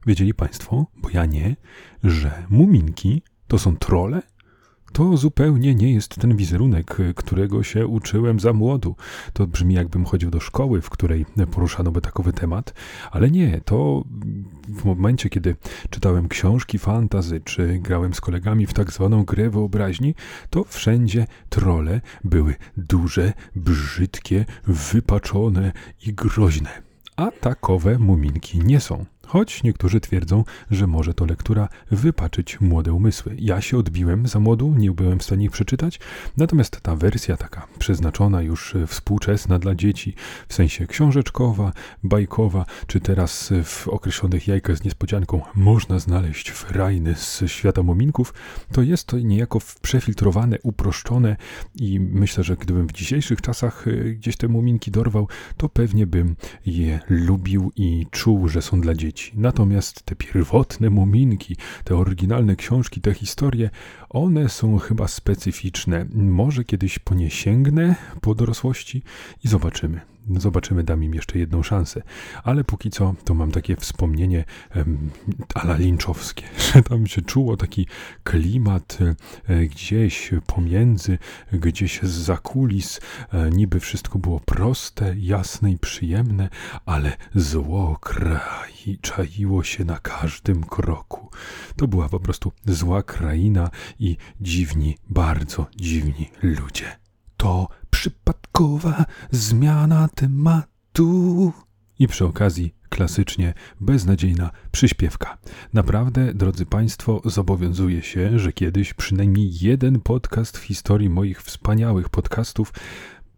Wiedzieli 0.06 0.34
Państwo, 0.34 0.86
bo 0.96 1.10
ja 1.10 1.26
nie, 1.26 1.56
że 2.04 2.46
muminki 2.50 3.22
to 3.48 3.58
są 3.58 3.76
trole? 3.76 4.22
To 4.92 5.16
zupełnie 5.16 5.74
nie 5.74 5.92
jest 5.92 6.16
ten 6.16 6.36
wizerunek, 6.36 6.96
którego 7.16 7.62
się 7.62 7.86
uczyłem 7.86 8.40
za 8.40 8.52
młodu. 8.52 8.96
To 9.32 9.46
brzmi, 9.46 9.74
jakbym 9.74 10.04
chodził 10.04 10.30
do 10.30 10.40
szkoły, 10.40 10.80
w 10.80 10.90
której 10.90 11.26
poruszano 11.50 11.92
by 11.92 12.00
takowy 12.00 12.32
temat, 12.32 12.74
ale 13.10 13.30
nie, 13.30 13.60
to 13.64 14.04
w 14.68 14.84
momencie, 14.84 15.28
kiedy 15.28 15.56
czytałem 15.90 16.28
książki 16.28 16.78
fantazy, 16.78 17.40
czy 17.40 17.78
grałem 17.78 18.14
z 18.14 18.20
kolegami 18.20 18.66
w 18.66 18.74
tak 18.74 18.92
zwaną 18.92 19.24
grę 19.24 19.50
wyobraźni, 19.50 20.14
to 20.50 20.64
wszędzie 20.64 21.26
trole 21.48 22.00
były 22.24 22.54
duże, 22.76 23.32
brzydkie, 23.56 24.44
wypaczone 24.66 25.72
i 26.06 26.14
groźne. 26.14 26.82
A 27.16 27.30
takowe 27.30 27.98
muminki 27.98 28.58
nie 28.58 28.80
są. 28.80 29.04
Choć 29.32 29.62
niektórzy 29.62 30.00
twierdzą, 30.00 30.44
że 30.70 30.86
może 30.86 31.14
to 31.14 31.24
lektura 31.24 31.68
wypaczyć 31.90 32.60
młode 32.60 32.92
umysły. 32.92 33.36
Ja 33.38 33.60
się 33.60 33.78
odbiłem 33.78 34.26
za 34.26 34.40
młodu, 34.40 34.74
nie 34.76 34.90
byłem 34.90 35.18
w 35.18 35.22
stanie 35.22 35.44
ich 35.44 35.50
przeczytać, 35.50 36.00
natomiast 36.36 36.80
ta 36.80 36.96
wersja 36.96 37.36
taka 37.36 37.66
przeznaczona 37.78 38.42
już 38.42 38.74
współczesna 38.86 39.58
dla 39.58 39.74
dzieci, 39.74 40.14
w 40.48 40.54
sensie 40.54 40.86
książeczkowa, 40.86 41.72
bajkowa, 42.02 42.66
czy 42.86 43.00
teraz 43.00 43.52
w 43.64 43.88
określonych 43.88 44.48
jajkach 44.48 44.76
z 44.76 44.84
niespodzianką 44.84 45.40
można 45.54 45.98
znaleźć 45.98 46.50
frajny 46.50 47.14
z 47.14 47.42
świata 47.46 47.82
mominków, 47.82 48.34
to 48.72 48.82
jest 48.82 49.06
to 49.06 49.18
niejako 49.18 49.58
przefiltrowane, 49.82 50.58
uproszczone 50.62 51.36
i 51.74 52.00
myślę, 52.00 52.44
że 52.44 52.56
gdybym 52.56 52.86
w 52.86 52.92
dzisiejszych 52.92 53.40
czasach 53.40 53.88
e, 53.88 53.90
gdzieś 54.10 54.36
te 54.36 54.48
muminki 54.48 54.90
dorwał, 54.90 55.28
to 55.56 55.68
pewnie 55.68 56.06
bym 56.06 56.36
je 56.66 57.00
lubił 57.08 57.72
i 57.76 58.06
czuł, 58.10 58.48
że 58.48 58.62
są 58.62 58.80
dla 58.80 58.94
dzieci. 58.94 59.21
Natomiast 59.34 60.02
te 60.02 60.14
pierwotne 60.16 60.90
muminki, 60.90 61.56
te 61.84 61.96
oryginalne 61.96 62.56
książki, 62.56 63.00
te 63.00 63.14
historie, 63.14 63.70
one 64.10 64.48
są 64.48 64.78
chyba 64.78 65.08
specyficzne. 65.08 66.06
Może 66.14 66.64
kiedyś 66.64 66.98
po 66.98 67.14
po 68.20 68.34
dorosłości 68.34 69.02
i 69.44 69.48
zobaczymy. 69.48 70.11
Zobaczymy, 70.36 70.84
dam 70.84 71.04
im 71.04 71.14
jeszcze 71.14 71.38
jedną 71.38 71.62
szansę. 71.62 72.02
Ale 72.44 72.64
póki 72.64 72.90
co, 72.90 73.14
to 73.24 73.34
mam 73.34 73.50
takie 73.50 73.76
wspomnienie 73.76 74.44
um, 74.76 75.10
ala 75.54 75.76
linczowskie, 75.76 76.44
że 76.74 76.82
tam 76.82 77.06
się 77.06 77.22
czuło 77.22 77.56
taki 77.56 77.86
klimat 78.24 78.98
e, 79.48 79.66
gdzieś 79.66 80.30
pomiędzy, 80.46 81.18
gdzieś 81.52 82.00
z 82.02 82.40
kulis. 82.40 83.00
E, 83.32 83.50
niby 83.50 83.80
wszystko 83.80 84.18
było 84.18 84.40
proste, 84.40 85.14
jasne 85.18 85.72
i 85.72 85.78
przyjemne, 85.78 86.48
ale 86.86 87.16
zło 87.34 87.98
kraj 88.00 88.98
czaiło 89.00 89.62
się 89.64 89.84
na 89.84 89.98
każdym 89.98 90.64
kroku. 90.64 91.30
To 91.76 91.88
była 91.88 92.08
po 92.08 92.20
prostu 92.20 92.52
zła 92.66 93.02
kraina 93.02 93.70
i 93.98 94.16
dziwni, 94.40 94.98
bardzo 95.10 95.66
dziwni 95.76 96.30
ludzie. 96.42 96.96
To 97.36 97.68
przypadkowa 97.92 99.04
zmiana 99.30 100.08
tematu. 100.14 101.52
I 101.98 102.08
przy 102.08 102.24
okazji 102.24 102.74
klasycznie 102.88 103.54
beznadziejna 103.80 104.50
przyśpiewka. 104.72 105.38
Naprawdę, 105.72 106.34
drodzy 106.34 106.66
Państwo, 106.66 107.22
zobowiązuję 107.24 108.02
się, 108.02 108.38
że 108.38 108.52
kiedyś 108.52 108.94
przynajmniej 108.94 109.50
jeden 109.60 110.00
podcast 110.00 110.58
w 110.58 110.62
historii 110.62 111.10
moich 111.10 111.42
wspaniałych 111.42 112.08
podcastów 112.08 112.72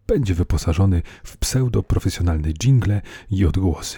będzie 0.07 0.33
wyposażony 0.33 1.01
w 1.23 1.37
pseudo-profesjonalne 1.37 2.53
jingle 2.53 3.01
i 3.29 3.45
odgłosy. 3.45 3.97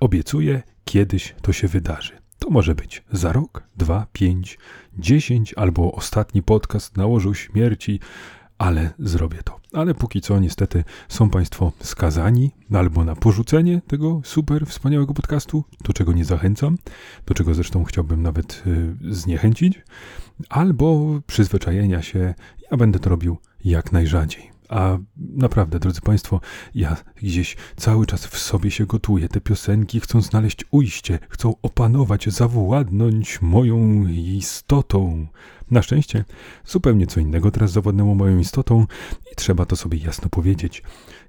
Obiecuję, 0.00 0.62
kiedyś 0.84 1.34
to 1.42 1.52
się 1.52 1.68
wydarzy. 1.68 2.12
To 2.38 2.50
może 2.50 2.74
być 2.74 3.04
za 3.12 3.32
rok, 3.32 3.62
dwa, 3.76 4.06
pięć, 4.12 4.58
dziesięć, 4.98 5.54
albo 5.54 5.92
ostatni 5.92 6.42
podcast 6.42 6.96
nałożył 6.96 7.34
śmierci, 7.34 8.00
ale 8.58 8.90
zrobię 8.98 9.42
to. 9.44 9.60
Ale 9.72 9.94
póki 9.94 10.20
co, 10.20 10.38
niestety, 10.40 10.84
są 11.08 11.30
Państwo 11.30 11.72
skazani 11.80 12.50
albo 12.74 13.04
na 13.04 13.16
porzucenie 13.16 13.80
tego 13.86 14.20
super 14.24 14.66
wspaniałego 14.66 15.14
podcastu, 15.14 15.64
do 15.84 15.92
czego 15.92 16.12
nie 16.12 16.24
zachęcam, 16.24 16.78
do 17.26 17.34
czego 17.34 17.54
zresztą 17.54 17.84
chciałbym 17.84 18.22
nawet 18.22 18.62
y, 18.66 18.96
zniechęcić, 19.14 19.82
albo 20.48 21.20
przyzwyczajenia 21.26 22.02
się. 22.02 22.34
Ja 22.70 22.76
będę 22.76 22.98
to 22.98 23.10
robił 23.10 23.36
jak 23.64 23.92
najrzadziej. 23.92 24.55
A 24.68 24.98
naprawdę, 25.16 25.78
drodzy 25.78 26.00
Państwo, 26.00 26.40
ja 26.74 26.96
gdzieś 27.16 27.56
cały 27.76 28.06
czas 28.06 28.26
w 28.26 28.38
sobie 28.38 28.70
się 28.70 28.86
gotuję. 28.86 29.28
Te 29.28 29.40
piosenki 29.40 30.00
chcą 30.00 30.20
znaleźć 30.20 30.64
ujście, 30.70 31.18
chcą 31.28 31.54
opanować, 31.62 32.28
zawładnąć 32.28 33.42
moją 33.42 34.06
istotą. 34.08 35.26
Na 35.70 35.82
szczęście 35.82 36.24
zupełnie 36.64 37.06
co 37.06 37.20
innego 37.20 37.50
teraz 37.50 37.72
zawładnęło 37.72 38.14
moją 38.14 38.38
istotą 38.38 38.86
i 39.32 39.36
trzeba 39.36 39.66
to 39.66 39.76
sobie 39.76 39.98
jasno 39.98 40.28
powiedzieć. 40.28 40.82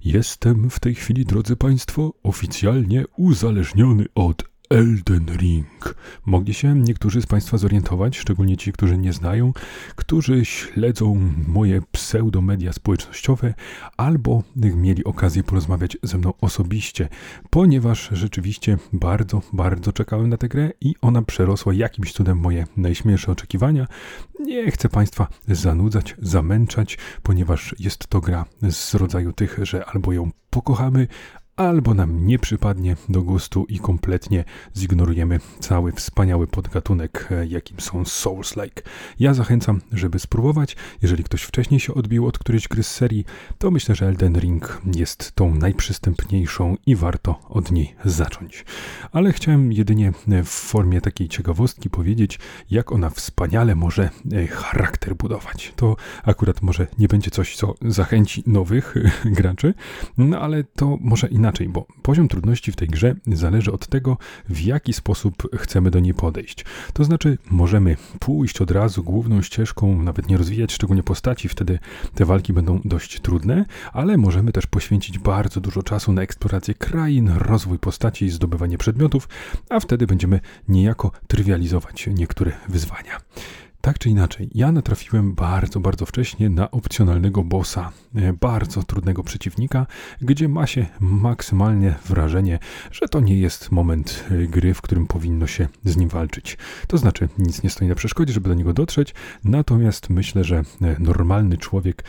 Jestem 0.05 0.69
w 0.69 0.79
tej 0.79 0.95
chwili, 0.95 1.25
drodzy 1.25 1.55
Państwo, 1.55 2.13
oficjalnie 2.23 3.05
uzależniony 3.17 4.05
od 4.15 4.43
Elden 4.69 5.25
Ring. 5.37 5.95
Mogli 6.25 6.53
się 6.53 6.75
niektórzy 6.75 7.21
z 7.21 7.25
Państwa 7.25 7.57
zorientować, 7.57 8.17
szczególnie 8.17 8.57
ci, 8.57 8.71
którzy 8.71 8.97
nie 8.97 9.13
znają, 9.13 9.53
którzy 9.95 10.45
śledzą 10.45 11.31
moje 11.47 11.81
pseudomedia 11.91 12.73
społecznościowe 12.73 13.53
albo 13.97 14.43
mieli 14.55 15.03
okazję 15.03 15.43
porozmawiać 15.43 15.97
ze 16.03 16.17
mną 16.17 16.33
osobiście, 16.41 17.09
ponieważ 17.49 18.09
rzeczywiście 18.11 18.77
bardzo, 18.93 19.41
bardzo 19.53 19.93
czekałem 19.93 20.29
na 20.29 20.37
tę 20.37 20.47
grę 20.47 20.71
i 20.81 20.95
ona 21.01 21.21
przerosła 21.21 21.73
jakimś 21.73 22.13
cudem 22.13 22.37
moje 22.37 22.67
najśmielsze 22.77 23.31
oczekiwania. 23.31 23.87
Nie 24.39 24.71
chcę 24.71 24.89
Państwa 24.89 25.27
zanudzać, 25.47 26.15
zamęczać, 26.21 26.97
ponieważ 27.23 27.75
jest 27.79 28.07
to 28.07 28.21
gra 28.21 28.45
z 28.69 28.93
rodzaju 28.93 29.33
tych, 29.33 29.59
że 29.61 29.85
albo 29.85 30.13
ją 30.13 30.31
pokochamy, 30.49 31.07
albo 31.57 31.93
nam 31.93 32.25
nie 32.25 32.39
przypadnie 32.39 32.95
do 33.09 33.21
gustu 33.21 33.65
i 33.69 33.79
kompletnie 33.79 34.43
zignorujemy 34.75 35.39
cały 35.59 35.91
wspaniały 35.91 36.47
podgatunek, 36.47 37.27
e, 37.31 37.47
jakim 37.47 37.79
są 37.79 38.03
Souls-like. 38.03 38.81
Ja 39.19 39.33
zachęcam, 39.33 39.81
żeby 39.91 40.19
spróbować. 40.19 40.75
Jeżeli 41.01 41.23
ktoś 41.23 41.43
wcześniej 41.43 41.79
się 41.79 41.93
odbił 41.93 42.27
od 42.27 42.37
którejś 42.37 42.67
gry 42.67 42.83
z 42.83 42.91
serii, 42.91 43.25
to 43.57 43.71
myślę, 43.71 43.95
że 43.95 44.07
Elden 44.07 44.39
Ring 44.39 44.81
jest 44.95 45.31
tą 45.31 45.55
najprzystępniejszą 45.55 46.75
i 46.85 46.95
warto 46.95 47.39
od 47.49 47.71
niej 47.71 47.95
zacząć. 48.05 48.65
Ale 49.11 49.33
chciałem 49.33 49.71
jedynie 49.71 50.13
e, 50.27 50.43
w 50.43 50.49
formie 50.49 51.01
takiej 51.01 51.27
ciekawostki 51.27 51.89
powiedzieć, 51.89 52.39
jak 52.71 52.91
ona 52.91 53.09
wspaniale 53.09 53.75
może 53.75 54.09
e, 54.31 54.47
charakter 54.47 55.15
budować. 55.15 55.73
To 55.75 55.95
akurat 56.23 56.61
może 56.61 56.87
nie 56.99 57.07
będzie 57.07 57.31
coś, 57.31 57.55
co 57.55 57.75
zachęci 57.81 58.43
nowych 58.47 58.95
graczy, 59.25 59.73
no 60.17 60.39
ale 60.39 60.63
to 60.63 60.97
może 61.01 61.27
inaczej, 61.27 61.46
bo 61.69 61.85
poziom 62.01 62.27
trudności 62.27 62.71
w 62.71 62.75
tej 62.75 62.87
grze 62.87 63.15
zależy 63.27 63.71
od 63.71 63.87
tego, 63.87 64.17
w 64.49 64.61
jaki 64.61 64.93
sposób 64.93 65.55
chcemy 65.55 65.91
do 65.91 65.99
niej 65.99 66.13
podejść. 66.13 66.65
To 66.93 67.03
znaczy, 67.03 67.37
możemy 67.49 67.97
pójść 68.19 68.61
od 68.61 68.71
razu 68.71 69.03
główną 69.03 69.41
ścieżką, 69.41 70.03
nawet 70.03 70.27
nie 70.29 70.37
rozwijać 70.37 70.73
szczególnie 70.73 71.03
postaci, 71.03 71.49
wtedy 71.49 71.79
te 72.15 72.25
walki 72.25 72.53
będą 72.53 72.79
dość 72.85 73.19
trudne, 73.19 73.65
ale 73.93 74.17
możemy 74.17 74.51
też 74.51 74.67
poświęcić 74.67 75.19
bardzo 75.19 75.61
dużo 75.61 75.83
czasu 75.83 76.13
na 76.13 76.21
eksplorację 76.21 76.73
krain, 76.73 77.29
rozwój 77.29 77.79
postaci 77.79 78.25
i 78.25 78.29
zdobywanie 78.29 78.77
przedmiotów, 78.77 79.29
a 79.69 79.79
wtedy 79.79 80.07
będziemy 80.07 80.39
niejako 80.67 81.11
trywializować 81.27 82.09
niektóre 82.13 82.51
wyzwania. 82.69 83.17
Tak 83.87 83.99
czy 83.99 84.09
inaczej, 84.09 84.49
ja 84.53 84.71
natrafiłem 84.71 85.33
bardzo, 85.33 85.79
bardzo 85.79 86.05
wcześnie 86.05 86.49
na 86.49 86.71
opcjonalnego 86.71 87.43
bossa, 87.43 87.91
e, 88.15 88.33
bardzo 88.33 88.83
trudnego 88.83 89.23
przeciwnika, 89.23 89.85
gdzie 90.21 90.47
ma 90.47 90.67
się 90.67 90.85
maksymalnie 90.99 91.95
wrażenie, 92.05 92.59
że 92.91 93.07
to 93.07 93.19
nie 93.19 93.39
jest 93.39 93.71
moment 93.71 94.25
e, 94.31 94.47
gry, 94.47 94.73
w 94.73 94.81
którym 94.81 95.07
powinno 95.07 95.47
się 95.47 95.67
z 95.85 95.97
nim 95.97 96.09
walczyć. 96.09 96.57
To 96.87 96.97
znaczy, 96.97 97.29
nic 97.37 97.63
nie 97.63 97.69
stoi 97.69 97.87
na 97.87 97.95
przeszkodzie, 97.95 98.33
żeby 98.33 98.49
do 98.49 98.55
niego 98.55 98.73
dotrzeć, 98.73 99.13
natomiast 99.43 100.09
myślę, 100.09 100.43
że 100.43 100.57
e, 100.57 100.63
normalny 100.99 101.57
człowiek 101.57 102.03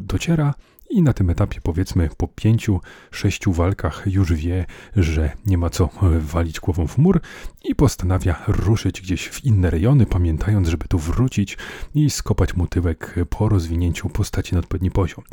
dociera 0.00 0.54
i 0.90 1.02
na 1.02 1.12
tym 1.12 1.30
etapie, 1.30 1.60
powiedzmy, 1.62 2.08
po 2.16 2.28
pięciu, 2.28 2.80
sześciu 3.10 3.52
walkach 3.52 4.02
już 4.06 4.32
wie, 4.32 4.66
że 4.96 5.32
nie 5.46 5.58
ma 5.58 5.70
co 5.70 5.88
walić 6.20 6.60
głową 6.60 6.86
w 6.86 6.98
mur 6.98 7.20
i 7.64 7.74
postanawia 7.74 8.42
ruszyć 8.46 9.00
gdzieś 9.00 9.28
w 9.28 9.44
inne 9.44 9.70
rejony, 9.70 10.06
pamiętając, 10.06 10.68
żeby 10.68 10.88
tu 10.88 10.98
wrócić 10.98 11.58
i 11.94 12.10
skopać 12.10 12.56
mu 12.56 12.66
tyłek 12.66 13.14
po 13.30 13.48
rozwinięciu 13.48 14.08
postaci 14.08 14.54
na 14.54 14.58
odpowiedni 14.58 14.90
poziom. 14.90 15.24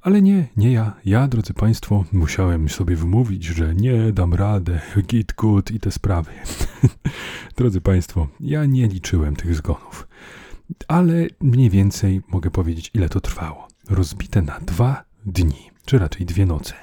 Ale 0.00 0.22
nie, 0.22 0.48
nie 0.56 0.72
ja. 0.72 0.92
Ja, 1.04 1.28
drodzy 1.28 1.54
Państwo, 1.54 2.04
musiałem 2.12 2.68
sobie 2.68 2.96
wymówić, 2.96 3.44
że 3.44 3.74
nie 3.74 4.12
dam 4.12 4.34
radę, 4.34 4.80
git 5.02 5.32
good 5.32 5.70
i 5.70 5.80
te 5.80 5.90
sprawy. 5.90 6.30
drodzy 7.56 7.80
Państwo, 7.80 8.28
ja 8.40 8.64
nie 8.64 8.86
liczyłem 8.86 9.36
tych 9.36 9.54
zgonów. 9.54 10.08
Ale 10.88 11.26
mniej 11.40 11.70
więcej 11.70 12.22
mogę 12.28 12.50
powiedzieć, 12.50 12.90
ile 12.94 13.08
to 13.08 13.20
trwało 13.20 13.65
rozbite 13.88 14.42
na 14.42 14.60
dwa 14.60 15.04
dni, 15.26 15.70
czy 15.84 15.98
raczej 15.98 16.26
dwie 16.26 16.46
noce. 16.46 16.74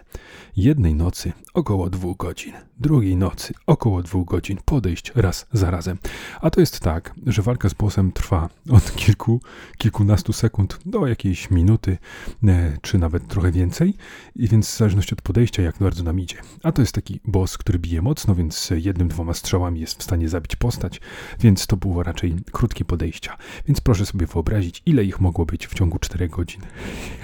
Jednej 0.58 0.96
nocy 0.96 1.32
około 1.54 1.90
dwóch 1.90 2.18
godzin, 2.18 2.54
drugiej 2.80 3.18
nocy 3.18 3.54
około 3.68 4.04
dwóch 4.04 4.28
godzin 4.28 4.58
podejść 4.66 5.12
raz 5.16 5.46
za 5.54 5.72
razem. 5.72 5.98
A 6.42 6.50
to 6.50 6.60
jest 6.60 6.80
tak, 6.80 7.16
że 7.26 7.42
walka 7.42 7.70
z 7.70 7.74
bossem 7.74 8.12
trwa 8.12 8.50
od 8.70 8.92
kilku, 9.02 9.42
kilkunastu 9.78 10.34
sekund 10.34 10.80
do 10.86 11.08
jakiejś 11.08 11.52
minuty, 11.52 11.98
e, 12.44 12.78
czy 12.82 12.98
nawet 12.98 13.28
trochę 13.28 13.52
więcej, 13.52 13.94
i 14.36 14.48
więc 14.48 14.70
w 14.70 14.78
zależności 14.78 15.14
od 15.14 15.22
podejścia, 15.22 15.64
jak 15.64 15.78
bardzo 15.80 16.04
nam 16.04 16.20
idzie. 16.20 16.38
A 16.64 16.72
to 16.72 16.82
jest 16.82 16.96
taki 16.96 17.20
boss, 17.26 17.58
który 17.58 17.80
bije 17.80 18.02
mocno, 18.02 18.36
więc 18.36 18.70
jednym, 18.76 19.08
dwoma 19.08 19.34
strzałami 19.34 19.80
jest 19.80 20.00
w 20.00 20.04
stanie 20.04 20.30
zabić 20.30 20.56
postać, 20.56 21.02
więc 21.40 21.68
to 21.68 21.78
było 21.78 22.04
raczej 22.04 22.36
krótkie 22.52 22.86
podejścia. 22.86 23.38
Więc 23.68 23.82
proszę 23.82 24.06
sobie 24.06 24.26
wyobrazić, 24.26 24.82
ile 24.86 25.04
ich 25.04 25.20
mogło 25.20 25.46
być 25.46 25.68
w 25.68 25.74
ciągu 25.74 26.00
czterech 26.00 26.30
godzin. 26.32 26.62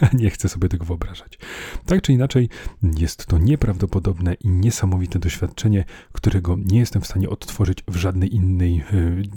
Ja 0.02 0.10
nie 0.14 0.30
chcę 0.30 0.50
sobie 0.50 0.70
tego 0.70 0.86
wyobrażać. 0.86 1.40
Tak 1.86 2.02
czy 2.02 2.14
inaczej, 2.14 2.50
jest 2.84 3.19
to 3.26 3.38
nieprawdopodobne 3.38 4.34
i 4.34 4.50
niesamowite 4.50 5.20
doświadczenie, 5.20 5.86
którego 6.12 6.58
nie 6.66 6.80
jestem 6.80 7.02
w 7.02 7.08
stanie 7.08 7.30
odtworzyć 7.30 7.84
w 7.88 7.96
żadnej 7.96 8.36
innej 8.36 8.76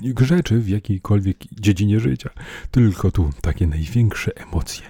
yy, 0.03 0.15
grze, 0.15 0.43
czy 0.43 0.61
w 0.61 0.69
jakiejkolwiek 0.69 1.37
dziedzinie 1.61 2.01
życia. 2.01 2.31
Tylko 2.71 3.11
tu 3.11 3.31
takie 3.41 3.67
największe 3.67 4.37
emocje. 4.37 4.83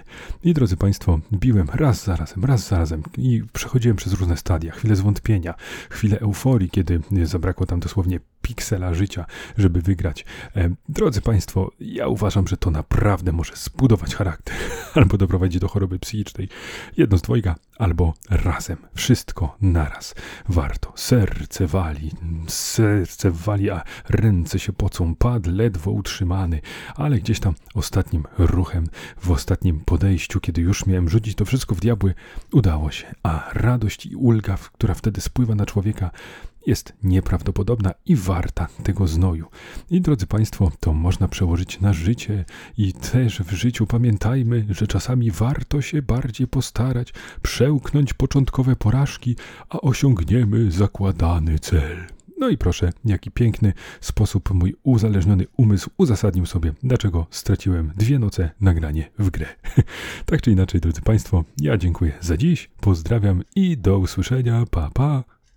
I 0.43 0.53
drodzy 0.53 0.77
Państwo, 0.77 1.19
biłem 1.33 1.67
raz 1.73 2.03
za 2.03 2.15
razem, 2.15 2.45
raz 2.45 2.67
za 2.67 2.77
razem 2.77 3.03
i 3.17 3.43
przechodziłem 3.53 3.97
przez 3.97 4.13
różne 4.13 4.37
stadia. 4.37 4.71
Chwilę 4.71 4.95
zwątpienia, 4.95 5.53
chwilę 5.89 6.19
euforii, 6.19 6.69
kiedy 6.69 6.99
zabrakło 7.23 7.65
tam 7.65 7.79
dosłownie 7.79 8.19
piksela 8.43 8.93
życia, 8.93 9.25
żeby 9.57 9.81
wygrać. 9.81 10.25
E, 10.55 10.69
drodzy 10.89 11.21
Państwo, 11.21 11.71
ja 11.79 12.07
uważam, 12.07 12.47
że 12.47 12.57
to 12.57 12.71
naprawdę 12.71 13.31
może 13.31 13.53
zbudować 13.55 14.15
charakter 14.15 14.55
albo 14.95 15.17
doprowadzić 15.17 15.61
do 15.61 15.67
choroby 15.67 15.99
psychicznej. 15.99 16.49
Jedno 16.97 17.17
z 17.17 17.21
dwojga, 17.21 17.55
albo 17.77 18.13
razem. 18.29 18.77
Wszystko 18.95 19.57
naraz. 19.61 20.15
Warto. 20.49 20.93
Serce 20.95 21.67
wali, 21.67 22.11
serce 22.47 23.31
wali, 23.31 23.69
a 23.69 23.83
ręce 24.09 24.59
się 24.59 24.73
pocą. 24.73 25.15
Pad 25.15 25.47
ledwo 25.47 25.91
utrzymany, 25.91 26.61
ale 26.95 27.19
gdzieś 27.19 27.39
tam 27.39 27.53
ostatnim 27.73 28.23
ruchem, 28.37 28.87
w 29.17 29.31
ostatnim 29.31 29.79
podejściu, 29.79 30.39
kiedy 30.39 30.61
już 30.61 30.85
miałem 30.85 31.09
rzucić 31.09 31.35
to 31.35 31.45
wszystko 31.45 31.75
w 31.75 31.79
diabły, 31.79 32.13
udało 32.51 32.91
się. 32.91 33.15
A 33.23 33.49
radość 33.53 34.05
i 34.05 34.15
ulga, 34.15 34.57
która 34.73 34.93
wtedy 34.93 35.21
spływa 35.21 35.55
na 35.55 35.65
człowieka, 35.65 36.11
jest 36.65 36.93
nieprawdopodobna 37.03 37.93
i 38.05 38.15
warta 38.15 38.67
tego 38.83 39.07
znoju. 39.07 39.47
I 39.89 40.01
drodzy 40.01 40.27
Państwo, 40.27 40.71
to 40.79 40.93
można 40.93 41.27
przełożyć 41.27 41.81
na 41.81 41.93
życie 41.93 42.45
i 42.77 42.93
też 42.93 43.39
w 43.39 43.51
życiu 43.51 43.87
pamiętajmy, 43.87 44.65
że 44.69 44.87
czasami 44.87 45.31
warto 45.31 45.81
się 45.81 46.01
bardziej 46.01 46.47
postarać, 46.47 47.13
przełknąć 47.41 48.13
początkowe 48.13 48.75
porażki, 48.75 49.35
a 49.69 49.81
osiągniemy 49.81 50.71
zakładany 50.71 51.59
cel. 51.59 52.07
No 52.37 52.49
i 52.49 52.57
proszę, 52.57 52.93
jaki 53.05 53.31
piękny 53.31 53.73
sposób 54.01 54.53
mój 54.53 54.75
uzależniony 54.83 55.45
umysł 55.57 55.89
uzasadnił 55.97 56.45
sobie, 56.45 56.73
dlaczego 56.83 57.27
straciłem 57.29 57.91
dwie 57.95 58.19
noce 58.19 58.49
nagranie 58.61 59.09
w 59.19 59.29
grę. 59.29 59.45
tak 60.25 60.41
czy 60.41 60.51
inaczej, 60.51 60.81
drodzy 60.81 61.01
Państwo, 61.01 61.43
ja 61.61 61.77
dziękuję 61.77 62.11
za 62.21 62.37
dziś, 62.37 62.69
pozdrawiam 62.79 63.43
i 63.55 63.77
do 63.77 63.99
usłyszenia, 63.99 64.63
pa 64.71 64.89
pa! 64.93 65.23